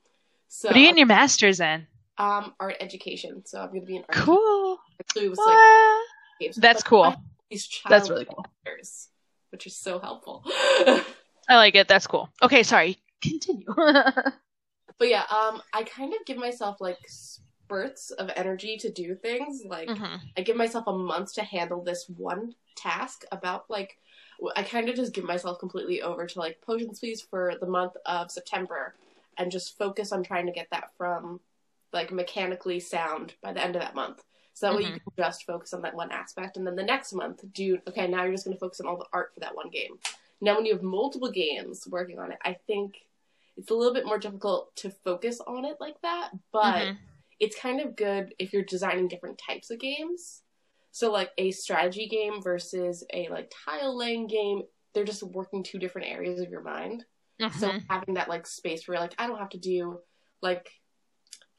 [0.49, 1.87] So What are you getting your master's in?
[2.17, 3.43] um art education.
[3.45, 4.17] So I'm going to be an art.
[4.17, 4.77] Cool.
[4.99, 6.07] Actually, was like What?
[6.41, 6.55] Games.
[6.57, 7.15] That's But cool.
[7.49, 8.45] These child That's really cool.
[8.65, 9.09] letters,
[9.51, 10.43] which is so helpful.
[11.49, 11.87] I like it.
[11.87, 12.29] That's cool.
[12.41, 12.97] Okay, sorry.
[13.21, 13.65] Continue.
[14.97, 19.63] But yeah, um, I kind of give myself like spurts of energy to do things.
[19.65, 23.97] Like hmm I give myself a month to handle this one task about like
[24.55, 27.93] I kind of just give myself completely over to like potions please for the month
[28.05, 28.93] of September
[29.39, 31.39] and just focus on trying to get that from
[31.91, 34.21] like mechanically sound by the end of that month.
[34.53, 35.03] So that way you Mhm.
[35.03, 38.23] can just focus on that one aspect and then the next month do okay, now
[38.23, 39.99] you're just going to focus on all the art for that one game.
[40.41, 42.95] Now when you have multiple games working on it, I think
[43.57, 46.97] it's a little bit more difficult to focus on it like that, but Mhm.
[47.39, 50.43] it's kind of good if you're designing different types of games.
[50.91, 55.79] So like a strategy game versus a like tile laying game, they're just working two
[55.79, 57.05] different areas of your mind.
[57.57, 57.85] So Mhm.
[57.89, 60.01] having that like space where like I don't have to do
[60.41, 60.69] like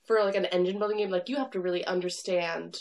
[0.04, 2.80] for like an engine building game, like you have to really understand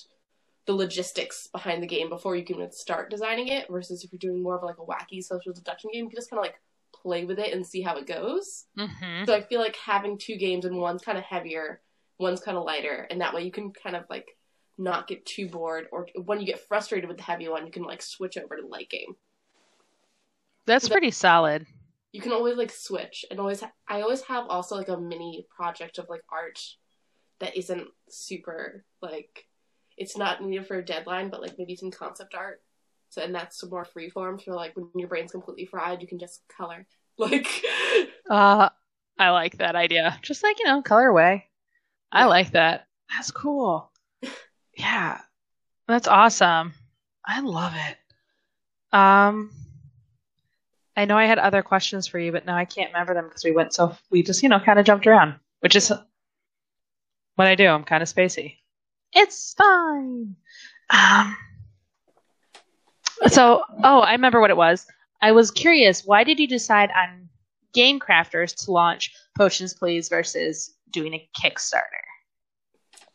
[0.66, 3.68] the logistics behind the game before you can start designing it.
[3.70, 6.30] Versus if you're doing more of like a wacky social deduction game, you can just
[6.30, 6.60] kind of like
[6.94, 8.66] play with it and see how it goes.
[8.78, 9.26] Mhm.
[9.26, 11.82] So I feel like having two games and one's kind of heavier,
[12.20, 14.38] one's kind of lighter, and that way you can kind of like
[14.78, 17.84] not get too bored, or when you get frustrated with the heavy one, you can
[17.84, 19.16] like switch over to the light game.
[20.66, 21.66] That's pretty solid.
[22.12, 25.48] You can always like switch, and always ha- I always have also like a mini
[25.56, 26.60] project of like art
[27.42, 29.46] that isn't super like
[29.98, 32.62] it's not needed for a deadline, but like maybe some concept art.
[33.10, 34.40] So and that's more free form.
[34.40, 36.88] So like when your brain's completely fried, you can just color.
[37.18, 37.46] Like
[38.30, 38.70] Uh,
[39.20, 40.18] I like that idea.
[40.24, 41.50] Just like you know, color away.
[42.12, 42.88] I like that.
[43.14, 43.92] That's cool.
[44.78, 45.20] Yeah,
[45.88, 46.74] that's awesome.
[47.26, 48.98] I love it.
[48.98, 49.52] Um,
[50.96, 53.44] I know I had other questions for you, but now I can't remember them because
[53.44, 55.92] we went so we just you know kind of jumped around, which is
[57.36, 57.68] what I do.
[57.68, 58.58] I'm kind of spacey.
[59.14, 60.36] It's fine.
[60.90, 61.38] Um.
[63.28, 64.88] So, oh, I remember what it was.
[65.22, 67.30] I was curious, why did you decide on
[67.74, 71.84] Game Crafters to launch Potions Please versus doing a Kickstarter?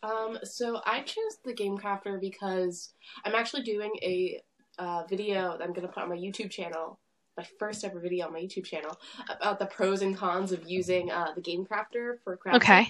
[0.03, 2.93] Um, so I chose the Game Crafter because
[3.25, 4.41] I'm actually doing a
[4.79, 6.99] uh, video that I'm going to put on my YouTube channel,
[7.35, 8.97] my first ever video on my YouTube channel,
[9.29, 12.55] about the pros and cons of using uh, the Game Crafter for crafting.
[12.55, 12.87] Okay.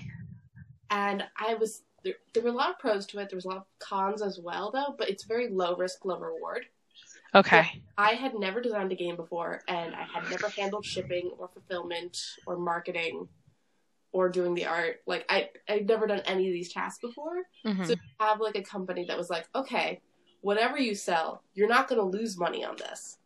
[0.89, 3.29] And I was there, there were a lot of pros to it.
[3.29, 4.95] There was a lot of cons as well, though.
[4.97, 6.65] But it's very low risk, low reward.
[7.35, 7.81] Okay.
[7.97, 12.17] I had never designed a game before, and I had never handled shipping or fulfillment
[12.45, 13.27] or marketing
[14.13, 15.01] or doing the art.
[15.05, 17.43] Like I, I'd never done any of these tasks before.
[17.65, 17.85] Mhm.
[17.85, 19.99] So have like a company that was like, okay,
[20.41, 23.17] whatever you sell, you're not going to lose money on this.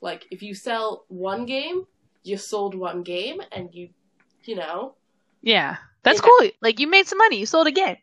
[0.00, 1.84] Like if you sell one game,
[2.24, 3.90] you sold one game, and you,
[4.44, 4.94] you know,
[5.42, 5.76] yeah.
[6.04, 6.28] That's Yeah.
[6.40, 6.50] cool.
[6.60, 7.36] Like you made some money.
[7.38, 7.96] You sold a game.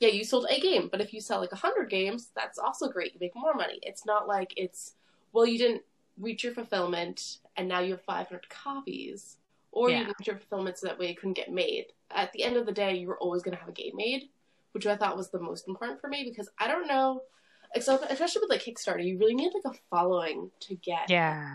[0.00, 0.88] yeah, you sold a game.
[0.90, 3.12] But if you sell like a hundred games, that's also great.
[3.14, 3.78] You make more money.
[3.82, 4.94] It's not like it's
[5.32, 5.82] well, you didn't
[6.18, 9.36] reach your fulfillment, and now you have 500 copies,
[9.72, 11.86] or you didn't reach your fulfillment so that way it couldn't get made.
[12.10, 14.28] At the end of the day, you were always going to have a game made,
[14.72, 17.22] which I thought was the most important for me because I don't know,
[17.74, 21.08] especially with like Kickstarter, you really need like a following to get.
[21.10, 21.48] Yeah.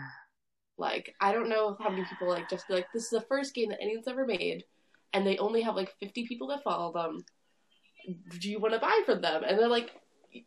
[0.76, 3.54] Like I don't know how many people like just be like, this is the first
[3.54, 4.64] game that anyone's ever made,
[5.12, 7.24] and they only have like 50 people that follow them.
[8.38, 9.42] Do you want to buy from them?
[9.46, 9.90] And they're like,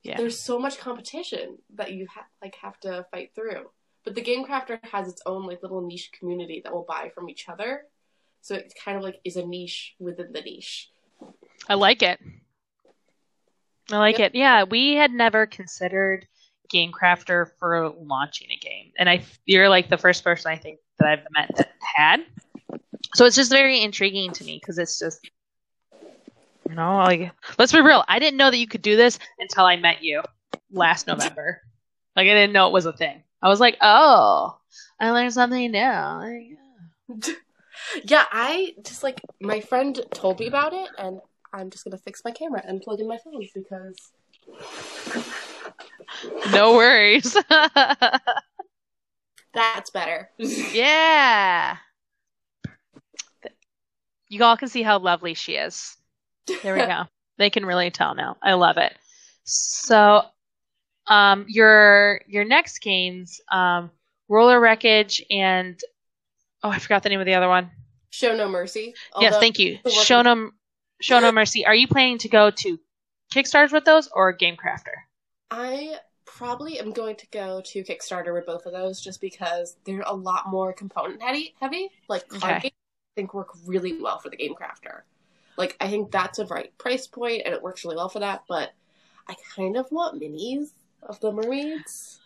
[0.03, 0.17] Yeah.
[0.17, 3.69] there's so much competition that you ha- like have to fight through.
[4.03, 7.29] But the Game Crafter has its own like little niche community that will buy from
[7.29, 7.83] each other,
[8.41, 10.89] so it kind of like is a niche within the niche.
[11.69, 12.19] I like it.
[13.91, 14.35] I like it.
[14.35, 16.27] Yeah, we had never considered
[16.69, 20.79] Game Crafter for launching a game, and I you're like the first person I think
[20.99, 22.25] that I've met that had.
[23.15, 25.29] So it's just very intriguing to me because it's just,
[26.67, 28.03] you know, like let's be real.
[28.07, 30.21] I didn't know that you could do this until I met you
[30.71, 31.61] last November.
[32.15, 33.23] Like I didn't know it was a thing.
[33.41, 34.57] I was like, oh,
[34.99, 36.57] I learned something new.
[38.05, 41.19] Yeah, I just like my friend told me about it, and
[41.53, 44.11] I'm just gonna fix my camera and plug in my phone because
[46.51, 47.35] no worries.
[49.53, 50.29] that's better.
[50.73, 51.77] Yeah.
[54.33, 55.95] You all can see how lovely she is.
[56.63, 57.03] There we go.
[57.37, 58.37] they can really tell now.
[58.41, 58.93] I love it.
[59.43, 60.23] So,
[61.05, 63.91] um, your your next games, um,
[64.27, 65.79] Roller Wreckage and
[66.63, 67.69] oh, I forgot the name of the other one.
[68.09, 68.95] Show no mercy.
[69.19, 69.77] yes, thank you.
[69.87, 70.51] Show no,
[70.99, 71.65] Show no mercy.
[71.67, 72.79] Are you planning to go to
[73.33, 74.95] Kickstarters with those or Game Crafter?
[75.51, 80.03] I probably am going to go to Kickstarter with both of those just because they're
[80.05, 81.53] a lot more component heavy.
[81.59, 82.73] Heavy, like card Okay.
[83.15, 85.01] Think work really well for the Game Crafter.
[85.57, 88.43] Like I think that's a right price point and it works really well for that.
[88.47, 88.73] But
[89.27, 90.69] I kind of want minis
[91.03, 92.19] of the mermaids,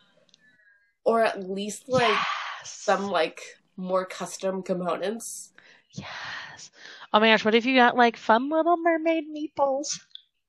[1.03, 2.21] or at least like yes.
[2.63, 3.41] some like
[3.75, 5.51] more custom components.
[5.91, 6.71] Yes.
[7.13, 9.99] Oh my gosh, what if you got like fun little mermaid meeples?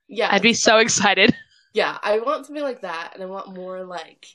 [0.08, 1.34] Yeah, I'd be so excited.
[1.72, 1.98] yeah.
[2.02, 4.26] I want something like that, and I want more like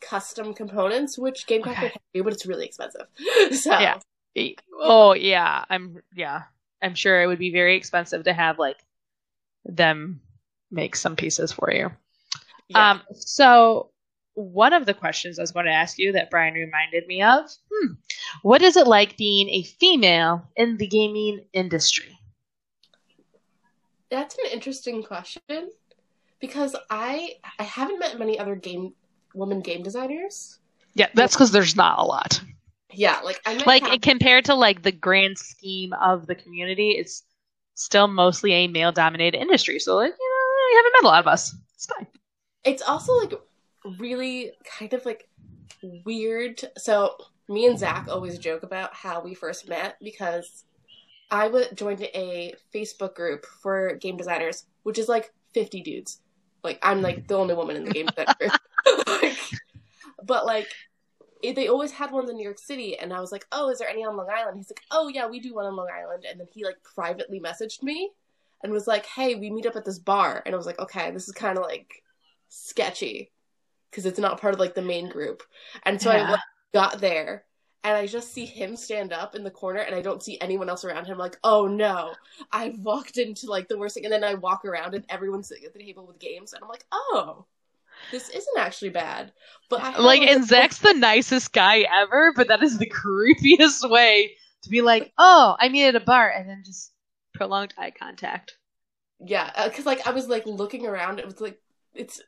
[0.00, 1.92] custom components, which Game Factory Okay.
[1.92, 3.06] can do, but it's really expensive.
[3.52, 3.98] so Yeah.
[4.78, 6.42] Oh yeah, I'm yeah.
[6.82, 8.78] I'm sure it would be very expensive to have like
[9.64, 10.20] them
[10.70, 11.90] make some pieces for you.
[12.68, 12.92] yeah.
[12.92, 13.90] Um, so
[14.34, 17.50] one of the questions I was going to ask you that Brian reminded me of,
[17.70, 17.92] hmm,
[18.42, 22.16] what is it like being a female in the gaming industry?
[24.10, 25.70] That's an interesting question
[26.40, 28.94] because I I haven't met many other game
[29.34, 30.58] woman game designers.
[30.94, 32.40] Yeah, that's because there's not a lot.
[32.92, 37.22] Yeah, like I Like Kat- compared to like the grand scheme of the community, it's
[37.74, 39.78] still mostly a male-dominated industry.
[39.78, 41.54] So like, you know, you haven't met a lot of us.
[41.74, 42.06] It's fine.
[42.64, 43.32] it's also like
[43.98, 45.28] really kind of like
[46.04, 46.60] weird.
[46.78, 47.16] So
[47.48, 50.64] me and Zach always joke about how we first met because
[51.30, 56.20] I w- joined a Facebook group for game designers, which is like 50 dudes.
[56.64, 58.52] Like I'm like the only woman in the game design group.
[59.06, 59.38] Like,
[60.24, 60.68] but like
[61.42, 63.78] it, they always had ones in New York City, and I was like, "Oh, is
[63.78, 66.24] there any on Long Island?" He's like, "Oh yeah, we do one on Long Island."
[66.28, 68.10] And then he like privately messaged me
[68.62, 71.10] and was like, "Hey, we meet up at this bar." And I was like, "Okay,
[71.10, 72.02] this is kind of like
[72.48, 73.30] sketchy
[73.90, 75.42] because it's not part of like the main group."
[75.84, 76.40] And so I like,
[76.72, 77.44] got there.
[77.82, 80.68] And I just see him stand up in the corner, and I don't see anyone
[80.68, 81.16] else around him.
[81.16, 82.12] Like, oh no,
[82.52, 84.04] I've walked into like the worst thing.
[84.04, 86.68] And then I walk around, and everyone's sitting at the table with games, and I'm
[86.68, 87.46] like, oh,
[88.10, 89.32] this isn't actually bad.
[89.68, 94.36] But I like, and Zach's the nicest guy ever, but that is the creepiest way
[94.62, 96.92] to be like, oh, I meet at a bar, and then just
[97.34, 98.56] prolonged eye contact.
[99.24, 101.18] Yeah, uh, because like I was like looking around.
[101.18, 101.60] It was like
[101.94, 102.20] it's.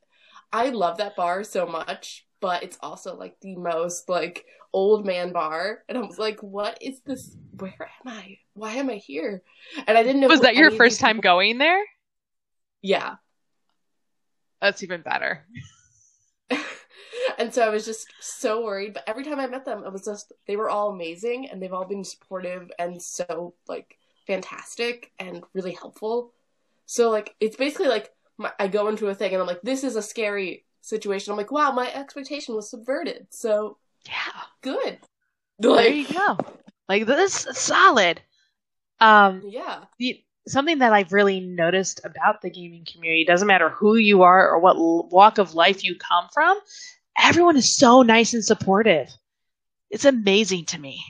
[0.53, 5.33] I love that bar so much, but it's also like the most like old man
[5.33, 7.35] bar, and I was like, "What is this?
[7.59, 8.39] Where am I?
[8.55, 9.43] Why am I here?"
[9.87, 10.29] And I didn't know.
[10.29, 11.83] Was that your first time people- going there?
[12.83, 13.15] Yeah.
[14.63, 15.45] That's even better.
[17.39, 18.95] and so I was just so worried.
[18.95, 21.73] But every time I met them, it was just they were all amazing, and they've
[21.73, 26.33] all been supportive and so like fantastic and really helpful.
[26.87, 29.83] So like it's basically like my, I go into a thing and I'm like, this
[29.83, 31.33] is a scary situation.
[31.33, 33.27] I'm like, wow, my expectation was subverted.
[33.31, 34.43] So Yeah.
[34.63, 34.99] good.
[35.59, 36.39] There you go.
[36.89, 38.21] Like this is solid.
[39.01, 43.97] Um yeah, the, something that I've really noticed about the gaming community doesn't matter who
[43.97, 44.77] you are or what
[45.13, 46.59] walk of life you come from,
[47.19, 49.09] everyone is so nice and supportive.
[49.91, 51.03] It's amazing to me.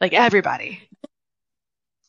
[0.00, 0.80] Like everybody.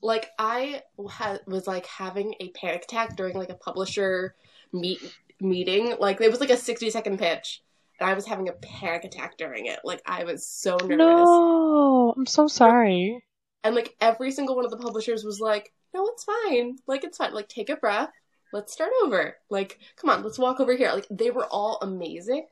[0.02, 4.36] like I ha- was like having a panic attack during like a publisher
[4.72, 5.00] meet
[5.40, 5.96] meeting.
[6.00, 7.62] Like it was like a 60 second pitch.
[8.00, 9.80] And I was having a panic attack during it.
[9.84, 10.98] Like I was so nervous.
[10.98, 13.24] No, I'm so sorry.
[13.64, 16.78] And like every single one of the publishers was like, "No, it's fine.
[16.88, 17.34] Like it's fine.
[17.34, 18.12] Like take a breath.
[18.54, 19.38] Let's start over.
[19.50, 22.48] Like come on, let's walk over here." Like they were all amazing.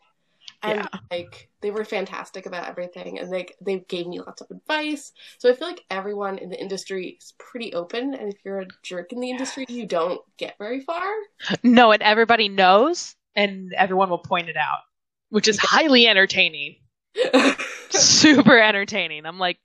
[0.61, 0.99] And Yeah.
[1.11, 5.11] like they were fantastic about everything and like they gave me lots of advice.
[5.37, 8.67] So I feel like everyone in the industry is pretty open and if you're a
[8.83, 11.11] jerk in the industry, you don't get very far.
[11.63, 14.79] No, and everybody knows, and everyone will point it out,
[15.29, 16.77] which is highly entertaining.
[17.89, 19.25] Super entertaining.
[19.25, 19.59] I'm like,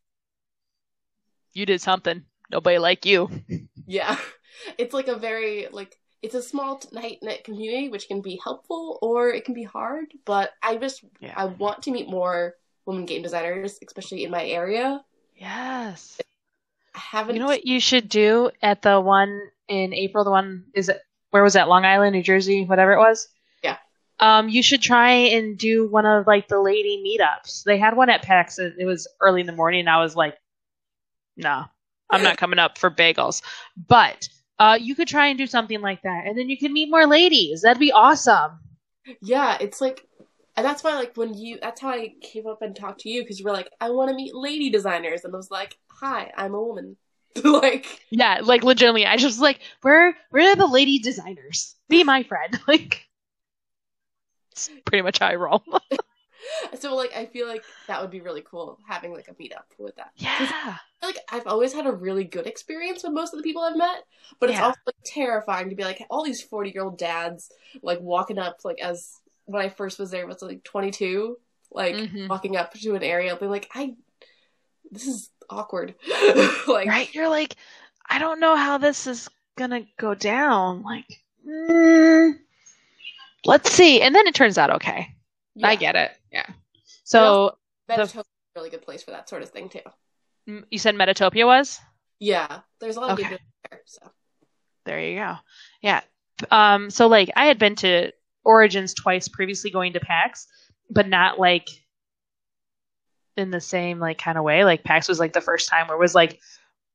[1.55, 2.25] you did something.
[2.51, 3.31] Nobody like you.
[3.89, 4.17] Yeah.
[4.77, 8.99] It's like a very like it's a small tight knit community which can be helpful
[9.03, 11.35] or it can be hard, but I just Yeah.
[11.37, 12.55] I want to meet more
[12.87, 15.05] women game designers, especially in my area.
[15.37, 16.19] Yes.
[16.95, 20.25] I haven't You know what you should do at the one in April?
[20.25, 20.99] The one is it?
[21.31, 21.69] Where was that?
[21.69, 23.29] Long Island, New Jersey, whatever it was.
[23.63, 23.77] Yeah.
[24.19, 27.63] Um, you should try and do one of like the lady meetups.
[27.63, 28.59] They had one at PAX.
[28.59, 29.81] It was early in the morning.
[29.81, 30.37] And I was like,
[31.37, 31.67] no,
[32.11, 33.43] I'm not coming up for bagels.
[33.89, 36.91] But uh, you could try and do something like that, and then you could meet
[36.91, 37.63] more ladies.
[37.63, 38.59] That'd be awesome.
[39.23, 40.07] Yeah, it's like
[40.59, 43.23] and that's why like when you that's how I came up and talked to you
[43.23, 46.33] because you were like, I want to meet lady designers and I was like, Hi,
[46.37, 46.97] I'm a woman.
[47.45, 51.77] like Yeah, like legitimately, I just like where where are the lady designers?
[51.89, 52.59] Be my friend.
[52.69, 53.07] Like,
[54.51, 55.63] it's pretty much how I roll.
[56.79, 59.97] so like I feel like that would be really cool having like a meetup with
[59.97, 60.11] that.
[60.17, 60.77] yeah.
[61.03, 64.05] like I've always had a really good experience with most of the people I've met,
[64.41, 64.67] but it's Yeah.
[64.67, 67.51] also like terrifying to be like all these forty year old dads
[67.83, 71.39] like walking up like as when I first was there was like twenty two,
[71.71, 72.29] like Mhm.
[72.29, 73.95] walking up to an area, being like I
[74.91, 75.95] this is awkward,
[76.67, 77.13] like right?
[77.15, 77.57] You're like,
[78.09, 80.83] I don't know how this is gonna go down.
[80.83, 81.07] Like,
[81.47, 82.39] mm,
[83.45, 84.01] let's see.
[84.03, 85.15] And then it turns out okay.
[85.63, 86.13] I get it.
[86.33, 86.47] Yeah.
[87.05, 87.57] So
[87.89, 88.25] Metatopia's a
[88.57, 90.63] really good place for that sort of thing too.
[90.71, 91.81] you said Metatopia was?
[92.21, 93.29] Yeah, there's a lot of Okay.
[93.29, 93.41] good
[93.71, 93.81] there.
[93.87, 94.11] So
[94.85, 95.35] There you go.
[95.83, 96.01] Yeah.
[96.51, 98.13] Um, so like I had been to
[98.45, 100.47] Origins twice previously, going to PAX,
[100.91, 101.69] but not like
[103.37, 104.65] in the same like kind of way.
[104.65, 106.41] Like PAX was like the first time where it was like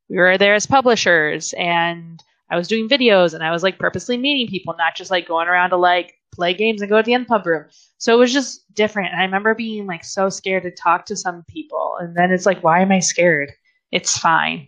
[0.09, 4.17] we were there as publishers and I was doing videos and I was like purposely
[4.17, 7.13] meeting people, not just like going around to like play games and go to the
[7.13, 7.65] end pub room.
[7.97, 9.11] So it was just different.
[9.11, 11.95] And I remember being like so scared to talk to some people.
[11.99, 13.51] And then it's like, why am I scared?
[13.91, 14.67] It's fine.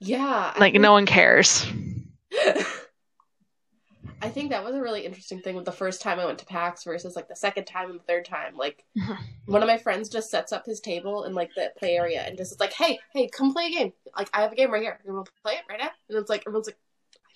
[0.00, 0.52] Yeah.
[0.54, 1.66] I Like think- no one cares.
[4.22, 6.46] I think that was a really interesting thing with the first time I went to
[6.46, 8.56] PAX versus like the second time and the third time.
[8.56, 8.82] Like
[9.46, 12.36] one of my friends just sets up his table in like the play area and
[12.36, 13.92] just is like, "Hey, hey, come play a game.
[14.16, 14.98] Like I have a game right here.
[15.06, 16.85] You want to play it right now?" And it's like everyone's like, "I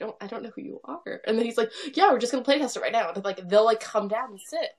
[0.01, 2.45] don't, I don't know who you are." And then he's like, "Yeah, we're just gonna
[2.45, 4.71] play test it right now." And like they'll like come down and sit,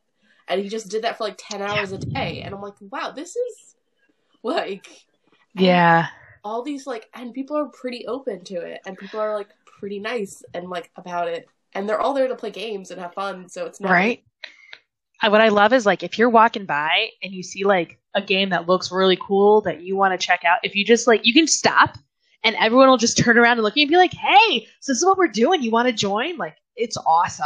[0.50, 2.42] and he just did that for like ten hours a day.
[2.44, 3.76] And I'm like, "Wow, this is
[4.44, 4.88] like."
[5.54, 6.08] Yeah.
[6.44, 10.00] all these like and people are pretty open to it and people are like pretty
[10.00, 13.48] nice and like about it and they're all there to play games and have fun
[13.50, 14.24] so it's not Right.
[15.24, 18.50] What I love is like if you're walking by and you see like a game
[18.50, 21.34] that looks really cool that you want to check out, if you just like you
[21.34, 21.98] can stop
[22.44, 24.92] and everyone will just turn around and look at you and be like, "Hey, so
[24.92, 25.62] this is what we're doing.
[25.62, 27.46] You want to join?" Like it's awesome.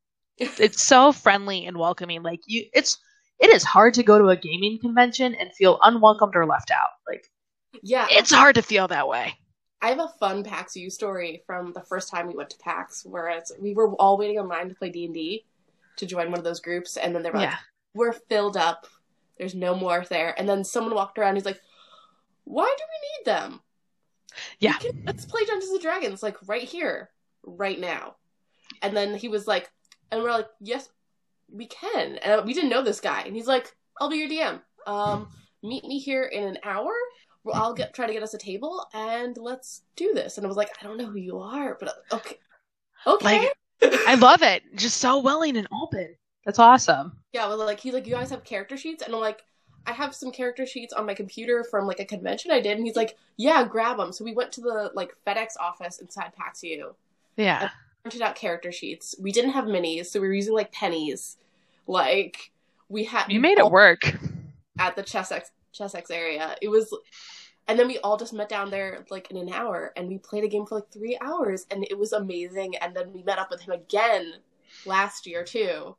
[0.38, 2.22] it's so friendly and welcoming.
[2.22, 2.98] Like you, it's
[3.40, 6.90] it is hard to go to a gaming convention and feel unwelcomed or left out.
[7.06, 7.30] Like
[7.82, 9.34] yeah it's hard to feel that way.
[9.82, 13.04] i have a fun pax u story from the first time we went to pax
[13.04, 15.44] whereas we were all waiting online to play d&d
[15.96, 17.54] to join one of those groups and then they were like,
[17.94, 18.86] "We're filled up
[19.36, 21.60] there's no more there and then someone walked around he's like
[22.44, 23.60] why do we need them
[24.60, 24.74] Yeah.
[24.74, 27.10] Can- let's play dungeons and dragons like right here
[27.44, 28.16] right now.
[28.82, 29.70] And then he was like
[30.10, 30.88] and we're like yes
[31.50, 32.16] we can.
[32.18, 33.22] And we didn't know this guy.
[33.22, 35.28] And he's like i'll be your dm um
[35.62, 36.92] meet me here in an hour.
[37.44, 40.36] Well, i'll get try to get us a table and let's do this.
[40.36, 42.38] And i was like i don't know who you are but okay.
[43.06, 43.48] Okay.
[43.82, 44.62] I love it.
[44.74, 46.14] Just so willing and open.
[46.44, 47.12] That's awesome.
[47.32, 49.42] Yeah, well, like he's like, you guys have character sheets, and I'm like,
[49.88, 52.86] I have some character sheets on my computer from like a convention I did, and
[52.86, 54.12] he's like, yeah, grab them.
[54.12, 56.94] So we went to the like FedEx office inside PAX U,
[57.36, 57.70] Yeah.
[58.02, 59.14] printed out character sheets.
[59.18, 61.38] We didn't have minis, so we were using like pennies.
[61.86, 62.50] Like
[62.90, 64.02] we had, You made it work.
[64.78, 66.54] at the Chessex Chessex area.
[66.60, 66.94] It was,
[67.66, 70.44] and then we all just met down there like in an hour, and we played
[70.44, 72.76] a game for like three hours, and it was amazing.
[72.76, 74.34] And then we met up with him again
[74.84, 75.96] last year too,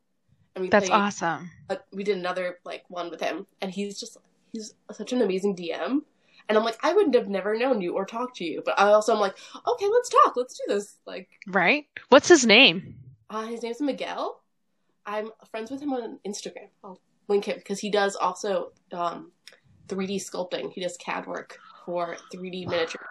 [0.55, 1.49] and we That's awesome.
[1.69, 4.17] uh, we did another like one with him, and he's just
[4.51, 6.01] he's such an amazing DM.
[6.47, 8.87] And I'm like, I wouldn't have never known you or talked to you, but I
[8.91, 9.37] also am like,
[9.67, 10.97] okay, let's talk, let's do this.
[11.05, 11.85] Like, Right?
[12.09, 12.95] What's his name?
[13.29, 14.41] uh, his name's Miguel.
[15.05, 16.69] I'm friends with him on Instagram.
[16.83, 19.31] I'll link him because he does also um,
[19.89, 20.71] 3D sculpting.
[20.73, 23.05] He does CAD work for 3D miniature.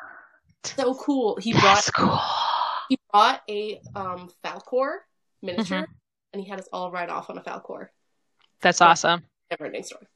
[0.64, 1.36] So cool.
[1.41, 2.18] He brought That's cool.
[2.89, 4.99] he brought a um, Falkor
[5.43, 5.93] miniature, Mm-hmm.
[6.32, 7.88] And he had us all ride off on a Falkor.
[8.60, 9.22] That's awesome.
[9.50, 10.06] Never ending story.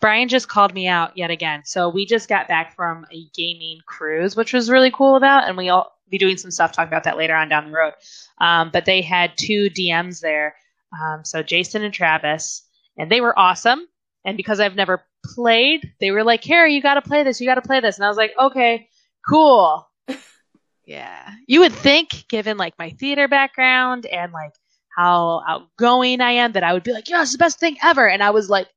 [0.00, 1.62] Brian just called me out yet again.
[1.64, 5.56] So we just got back from a gaming cruise, which was really cool about, and
[5.56, 7.94] we all be doing some stuff talk about that later on down the road.
[8.38, 10.56] Um, but they had two DMs there,
[11.00, 12.64] um, so Jason and Travis,
[12.98, 13.80] and they were awesome.
[14.26, 17.40] And because I've never played, they were like, "Carrie, you got to play this.
[17.40, 18.88] You got to play this." And I was like, "Okay,
[19.26, 19.88] cool."
[20.84, 24.52] yeah, you would think, given like my theater background and like
[24.96, 28.08] how outgoing I am, that I would be like, "Yeah, it's the best thing ever."
[28.08, 28.68] And I was like.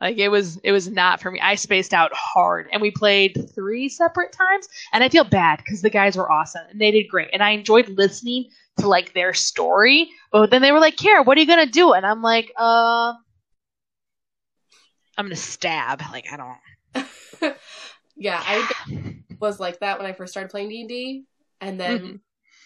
[0.00, 1.38] Like it was it was not for me.
[1.40, 5.80] I spaced out hard and we played three separate times and I feel bad because
[5.80, 7.28] the guys were awesome and they did great.
[7.32, 8.46] And I enjoyed listening
[8.78, 10.10] to like their story.
[10.32, 11.92] But then they were like, Cara, what are you gonna do?
[11.92, 13.14] And I'm like, uh
[15.16, 16.02] I'm gonna stab.
[16.10, 17.56] Like I don't
[18.16, 21.24] yeah, I was like that when I first started playing D and D,
[21.60, 22.20] and then Mhm.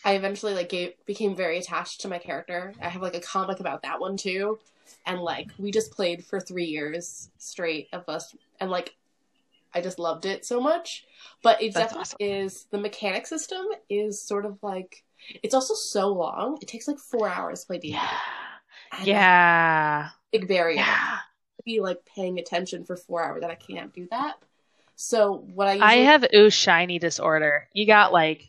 [0.04, 2.74] I eventually like gave, became very attached to my character.
[2.80, 4.60] I have like a comic about that one too,
[5.06, 8.96] and like we just played for three years straight of us, and like
[9.74, 11.06] I just loved it so much.
[11.42, 12.16] But it That's definitely awesome.
[12.20, 15.04] is the mechanic system is sort of like
[15.42, 16.58] it's also so long.
[16.62, 18.18] It takes like four hours to play D Yeah.
[19.04, 20.10] Yeah.
[20.32, 20.76] big barrier.
[20.76, 21.18] Yeah.
[21.64, 24.36] Be like paying attention for four hours, and I can't do that.
[24.96, 27.68] So what I I have ooh shiny disorder.
[27.72, 28.48] You got like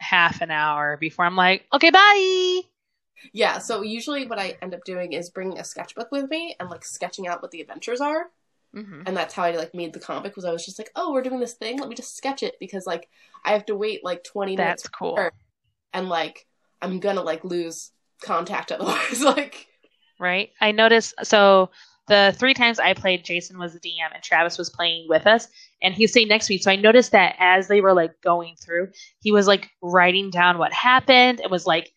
[0.00, 2.60] half an hour before I'm like, okay, bye.
[3.32, 6.70] Yeah, so usually what I end up doing is bringing a sketchbook with me and
[6.70, 8.26] like sketching out what the adventures are,
[8.76, 9.04] Mm-hmm.
[9.06, 10.36] and that's how I like made the comic.
[10.36, 12.56] Was I was just like, oh, we're doing this thing, let me just sketch it
[12.60, 13.08] because like
[13.44, 15.30] I have to wait like twenty minutes That's cool.
[15.94, 16.46] And like
[16.82, 17.90] I'm gonna like lose
[18.22, 19.22] contact otherwise.
[19.22, 19.66] like
[20.18, 20.50] right?
[20.60, 21.14] I noticed.
[21.22, 21.70] So
[22.08, 25.48] the three times I played, Jason was the DM and Travis was playing with us,
[25.82, 26.58] and he sitting next to me.
[26.58, 28.88] So I noticed that as they were like going through,
[29.20, 31.92] he was like writing down what happened It was like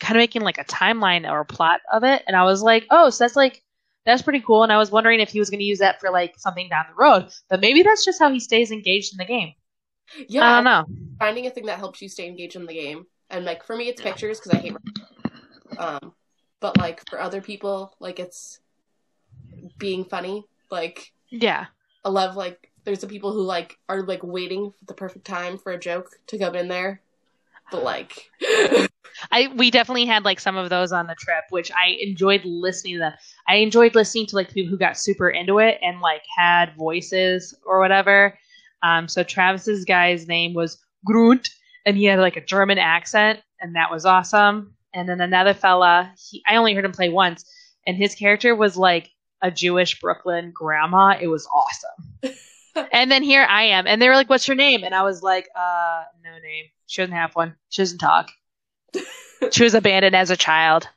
[0.00, 2.22] kind of making like a timeline or a plot of it.
[2.26, 3.62] And I was like, oh, so that's like
[4.04, 4.62] that's pretty cool.
[4.62, 6.84] And I was wondering if he was going to use that for like something down
[6.88, 9.54] the road, but maybe that's just how he stays engaged in the game.
[10.28, 10.84] Yeah, I don't know.
[11.18, 13.06] finding a thing that helps you stay engaged in the game.
[13.30, 14.76] And like for me, it's pictures because I hate.
[15.78, 16.12] Um,
[16.60, 18.60] but like for other people, like it's
[19.78, 20.44] being funny.
[20.70, 21.66] Like Yeah.
[22.04, 25.58] I love like there's the people who like are like waiting for the perfect time
[25.58, 27.00] for a joke to come in there,
[27.70, 28.30] but like
[29.30, 32.94] I we definitely had like some of those on the trip, which I enjoyed listening
[32.94, 33.12] to them.
[33.48, 37.54] I enjoyed listening to like people who got super into it and like had voices
[37.66, 38.38] or whatever.
[38.82, 41.48] Um, so Travis's guy's name was Grunt,
[41.86, 44.74] and he had like a German accent, and that was awesome.
[44.92, 47.44] And then another fella, he, I only heard him play once,
[47.86, 49.10] and his character was like
[49.44, 51.16] a Jewish Brooklyn grandma.
[51.20, 52.34] It was awesome.
[52.92, 55.22] and then here I am, and they were like, "What's your name?" And I was
[55.22, 56.64] like, "Uh, no name.
[56.86, 57.54] She doesn't have one.
[57.68, 58.30] She doesn't talk."
[59.52, 60.88] she was abandoned as a child.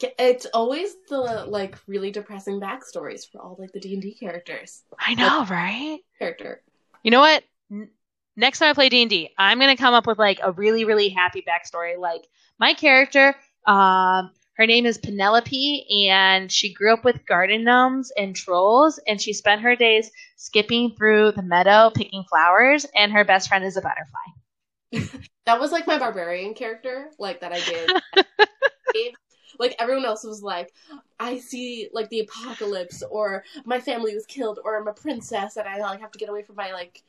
[0.00, 4.82] it's always the like really depressing backstories for all like the D and D characters.
[4.98, 6.00] I know, right?
[6.18, 6.62] Character.
[7.04, 7.44] You know what?
[7.70, 7.90] N-
[8.38, 10.84] Next time I play D and D, I'm gonna come up with like a really,
[10.84, 11.96] really happy backstory.
[11.96, 12.26] Like
[12.58, 13.36] my character,
[13.66, 19.20] um, her name is Penelope, and she grew up with garden gnomes and trolls, and
[19.20, 23.76] she spent her days skipping through the meadow picking flowers, and her best friend is
[23.76, 25.18] a butterfly.
[25.46, 29.14] That was like my barbarian character, like that I did.
[29.60, 30.72] like everyone else was like,
[31.20, 35.68] I see like the apocalypse, or my family was killed, or I'm a princess and
[35.68, 37.04] I like have to get away from my like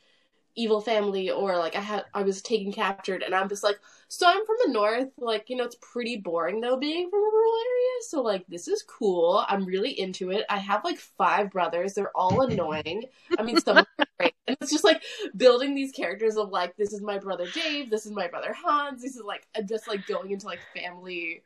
[0.58, 3.78] evil family, or like I had I was taken captured, and I'm just like,
[4.08, 7.22] so I'm from the north, like you know it's pretty boring though being from a
[7.22, 9.44] rural area, so like this is cool.
[9.48, 10.44] I'm really into it.
[10.50, 11.94] I have like five brothers.
[11.94, 13.04] They're all annoying.
[13.38, 13.86] I mean, some are
[14.18, 15.02] great, and it's just like
[15.36, 19.00] building these characters of like this is my brother Dave, this is my brother Hans.
[19.02, 21.42] This is like I'm just like going into like family,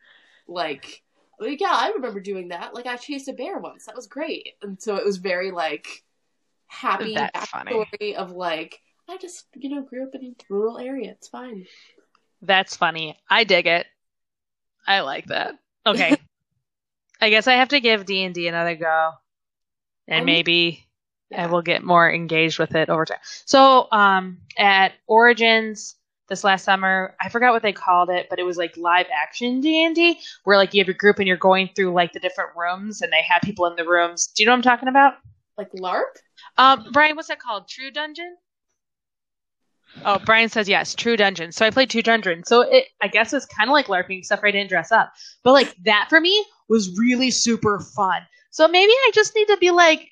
[0.48, 1.02] like.
[1.40, 2.72] Like, yeah, I remember doing that.
[2.72, 3.86] Like, I chased a bear once.
[3.86, 4.50] That was great.
[4.62, 6.04] And so it was very, like,
[6.68, 8.14] happy That's funny.
[8.14, 8.78] of, like,
[9.08, 11.10] I just, you know, grew up in a rural area.
[11.10, 11.66] It's fine.
[12.40, 13.18] That's funny.
[13.28, 13.86] I dig it.
[14.86, 15.54] I like that.
[15.86, 16.16] Okay.
[17.20, 19.12] I guess I have to give D and D another go,
[20.08, 20.84] and Um, maybe
[21.34, 23.18] I will get more engaged with it over time.
[23.22, 25.94] So, um, at Origins
[26.28, 29.60] this last summer, I forgot what they called it, but it was like live action
[29.60, 32.18] D and D, where like you have your group and you're going through like the
[32.20, 34.26] different rooms, and they have people in the rooms.
[34.26, 35.14] Do you know what I'm talking about?
[35.56, 36.02] Like LARP?
[36.58, 37.68] Um, Brian, what's that called?
[37.68, 38.36] True Dungeon?
[40.04, 41.52] Oh, Brian says yes, True Dungeon.
[41.52, 42.44] So I played True Dungeon.
[42.44, 45.12] So it, I guess it's kind of like LARPing, except I didn't dress up.
[45.42, 48.22] But like that for me was really super fun.
[48.50, 50.08] So maybe I just need to be like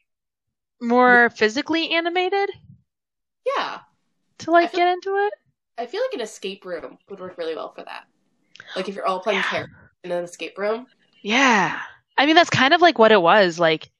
[0.80, 2.50] more physically animated
[3.46, 3.78] Yeah.
[4.38, 5.34] to like feel- get into it.
[5.78, 8.04] I feel like an escape room would work really well for that.
[8.76, 9.44] Like, if you're all playing Yeah.
[9.50, 10.86] characters in an escape room.
[11.22, 11.80] Yeah.
[12.18, 13.58] I mean, that's kind of like what it was.
[13.58, 13.90] Like,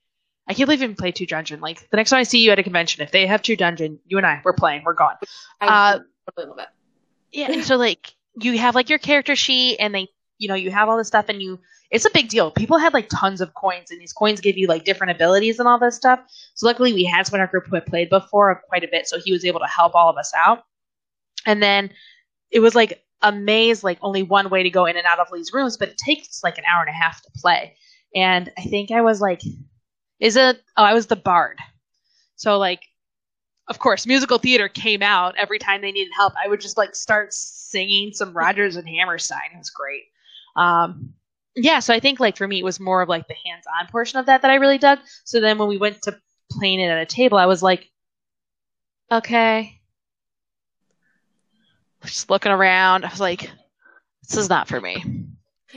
[0.51, 1.61] I can't believe you play True Dungeon.
[1.61, 4.01] Like, the next time I see you at a convention, if they have True Dungeon,
[4.07, 5.15] you and I, we're playing, we're gone.
[5.61, 5.99] I Uh,
[6.29, 6.69] totally love it.
[7.33, 10.71] Yeah, and so like you have like your character sheet and they you know, you
[10.71, 12.51] have all this stuff and you it's a big deal.
[12.51, 15.69] People had like tons of coins and these coins give you like different abilities and
[15.69, 16.21] all this stuff.
[16.55, 19.07] So luckily we had someone in our group who had played before quite a bit,
[19.07, 20.65] so he was able to help all of us out.
[21.47, 21.91] And then
[22.51, 25.29] it was like a maze, like only one way to go in and out of
[25.33, 27.77] these rooms, but it takes like an hour and a half to play.
[28.15, 29.43] And I think I was like
[30.21, 31.59] is it oh I was the bard.
[32.37, 32.83] So like
[33.71, 36.33] of course, musical theater came out every time they needed help.
[36.43, 39.51] I would just like start singing some Rodgers and Hammerstein.
[39.55, 40.03] It was great.
[40.57, 41.15] Um,
[41.55, 44.19] yeah, so I think like for me, it was more of like the hands-on portion
[44.19, 44.99] of that that I really dug.
[45.25, 46.19] So then when we went to
[46.51, 47.89] playing it at a table, I was like,
[49.13, 49.81] okay,
[52.05, 53.05] just looking around.
[53.05, 53.51] I was like,
[54.29, 55.27] this is not for me.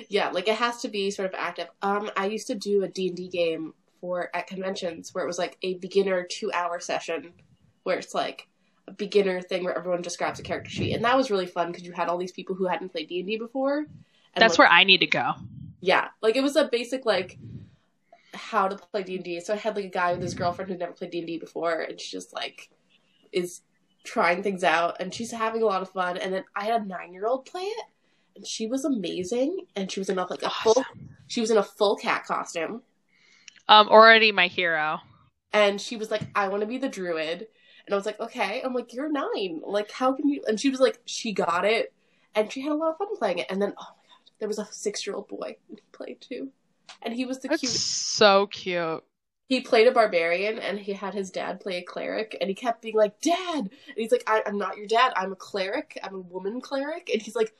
[0.09, 1.67] Yeah, like it has to be sort of active.
[1.83, 3.73] Um, I used to do a D&D game
[4.03, 7.31] for at conventions where it was like a beginner two hour session
[7.83, 8.49] where it's like
[8.85, 10.93] a beginner thing where everyone just grabs a character sheet.
[10.93, 13.37] And that was really fun because you had all these people who hadn't played D&D
[13.37, 13.77] before.
[13.77, 13.87] And
[14.35, 15.35] That's like, where I need to go.
[15.79, 17.37] Yeah, like it was a basic like
[18.33, 19.39] how to play D and D.
[19.39, 21.37] So I had like a guy with his girlfriend who'd never played D and D
[21.37, 22.69] before, and she just like
[23.31, 23.61] is
[24.03, 26.17] trying things out, and she's having a lot of fun.
[26.17, 27.85] And then I had a nine year old play it,
[28.35, 29.65] and she was amazing.
[29.77, 30.83] And she was in a, like a full
[31.27, 32.81] she was in a full cat costume,
[33.67, 34.99] Um, already my hero.
[35.53, 37.47] and she was like, "I want to be the druid."
[37.85, 39.61] And I was like, "Okay." I'm like, "You're nine.
[39.65, 41.93] Like, how can you?" And she was like, "She got it,"
[42.35, 43.47] and she had a lot of fun playing it.
[43.49, 46.19] And then, oh my god, there was a six year old boy and he played
[46.21, 46.49] too.
[47.01, 47.71] and he was the That's cute.
[47.71, 49.03] so cute.
[49.49, 52.81] He played a barbarian, and he had his dad play a cleric, and he kept
[52.81, 55.13] being like, "Dad," and he's like, I- "I'm not your dad.
[55.15, 55.97] I'm a cleric.
[56.03, 57.53] I'm a woman cleric," and he's like,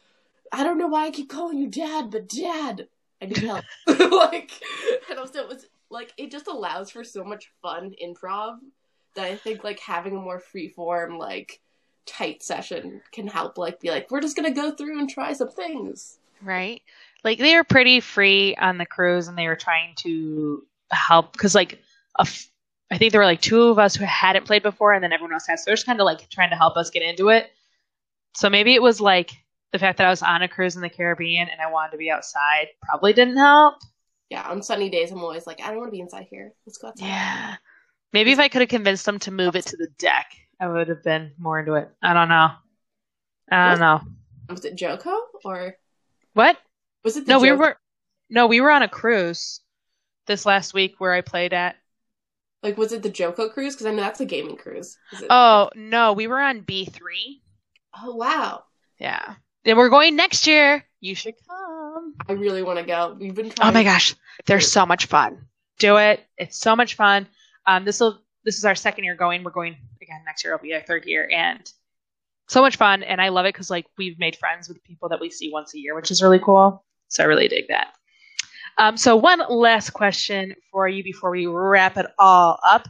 [0.51, 2.87] "I don't know why I keep calling you dad, but dad,
[3.21, 4.51] I need help." like,
[5.09, 8.57] and also it was like it just allows for so much fun improv
[9.15, 11.61] that I think like having a more free form like
[12.05, 15.51] tight session can help like be like we're just gonna go through and try some
[15.51, 16.81] things Right?
[17.23, 21.55] Like they were pretty free on the cruise and they were trying to help because
[21.55, 21.81] like
[22.19, 25.33] I think there were like two of us who hadn't played before and then everyone
[25.33, 27.51] else has So they're just kind of like trying to help us get into it.
[28.35, 29.31] So maybe it was like
[29.71, 31.97] the fact that I was on a cruise in the Caribbean and I wanted to
[31.97, 33.75] be outside probably didn't help.
[34.33, 36.77] Yeah on sunny days i'm always like i don't want to be inside here let's
[36.79, 37.55] go outside Yeah.
[38.13, 40.27] Maybe if I could have convinced them to move it to the deck,
[40.59, 41.89] I would have been more into it.
[42.03, 42.49] I don't know.
[43.51, 44.01] I don't know.
[44.49, 45.75] was it JoCo or
[46.33, 46.57] What?
[47.03, 47.75] was it the No, we were
[48.29, 49.61] no, we were on a cruise
[50.27, 51.75] this last week where I played at.
[52.61, 55.27] like was it the JoCo cruise because i know that's a gaming cruise Is it-
[55.31, 57.41] Oh no, we were on B three.
[57.99, 58.63] oh wow
[58.99, 60.85] Yeah, and we're going next year.
[61.01, 61.62] You should come.
[62.27, 65.45] I really want to go we've been trying Oh my gosh, they're so much fun.
[65.79, 66.23] Do it.
[66.37, 67.27] It's so much fun.
[67.65, 69.43] Um, this will this is our second year going.
[69.43, 70.53] We're going again next year.
[70.53, 71.69] It'll be our third year, and
[72.47, 73.03] so much fun.
[73.03, 75.73] And I love it because like we've made friends with people that we see once
[75.73, 76.85] a year, which is really cool.
[77.07, 77.93] So I really dig that.
[78.77, 82.87] Um, so one last question for you before we wrap it all up.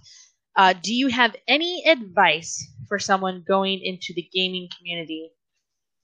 [0.56, 5.32] Uh, do you have any advice for someone going into the gaming community,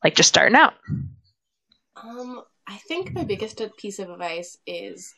[0.03, 0.73] like just starting out?
[1.95, 5.15] Um, I think my biggest piece of advice is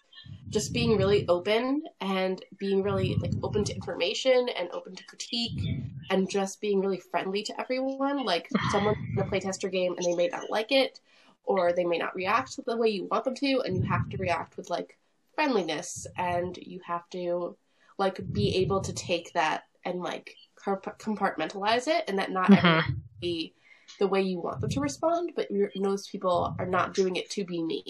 [0.52, 5.70] just being really open and being really like open to information and open to critique
[6.10, 8.24] and just being really friendly to everyone.
[8.26, 11.02] Like someone in a playtester game and they may not like it
[11.44, 14.18] or they may not react the way you want them to and you have to
[14.18, 14.98] react with like
[15.36, 17.58] friendliness and you have to
[17.98, 22.58] like be able to take that and like compartmentalize it and that not Mhm.
[22.58, 22.84] everyone
[23.20, 23.54] be
[24.00, 27.44] the way you want them to respond, but most people are not doing it to
[27.46, 27.84] be mean.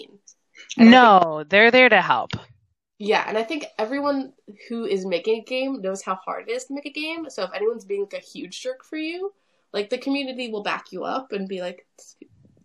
[0.76, 2.32] And I think- No, they're there to help.
[2.98, 4.32] yeah, and I think everyone
[4.68, 7.28] who is making a game knows how hard it is to make a game.
[7.30, 9.32] So if anyone's being like a huge jerk for you,
[9.72, 11.86] like the community will back you up and be like,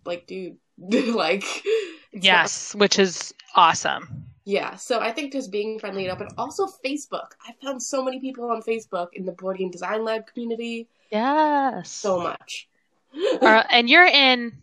[0.06, 1.66] like, dude, like, it's
[2.14, 4.26] not- Yes, which is awesome.
[4.46, 4.76] yeah.
[4.76, 6.32] So I think just being friendly enough and.
[6.38, 7.32] Also, Facebook.
[7.48, 10.88] I found so many people on Facebook in the board game design lab community.
[11.12, 11.90] Yes.
[11.90, 12.68] So much.
[13.42, 14.54] Uh, and you're in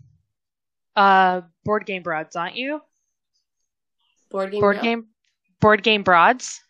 [0.96, 2.80] uh board game broads, aren't you?
[4.30, 4.60] board game.
[4.60, 4.82] Board no?
[4.82, 5.06] game
[5.60, 6.60] board game broads.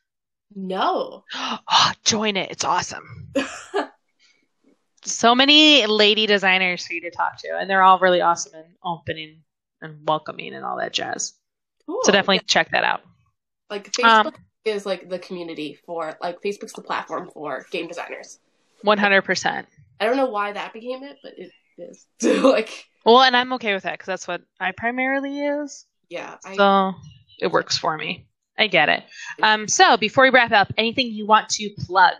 [0.54, 1.24] No.
[1.36, 2.50] Oh, join it.
[2.50, 3.32] It's awesome.
[5.06, 8.64] So many lady designers for you to talk to, and they're all really awesome and
[8.82, 9.42] opening
[9.82, 11.34] and welcoming and all that jazz.
[11.84, 12.00] Cool.
[12.04, 13.02] So definitely check that out.
[13.68, 18.38] Like Facebook Um, is like the community for like Facebook's the platform for game designers.
[18.80, 19.68] One hundred percent.
[20.00, 22.06] I don't know why that became it, but it is.
[22.20, 25.86] So like Well, and I'm okay with that because that's what I primarily use.
[26.08, 26.92] yeah, I So
[27.40, 28.26] it works for me.
[28.56, 29.02] I get it.
[29.42, 32.14] Um, so before we wrap up, anything you want to plug?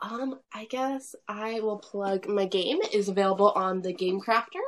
[0.00, 4.62] um I guess I will plug my game is available on the Game Crafter.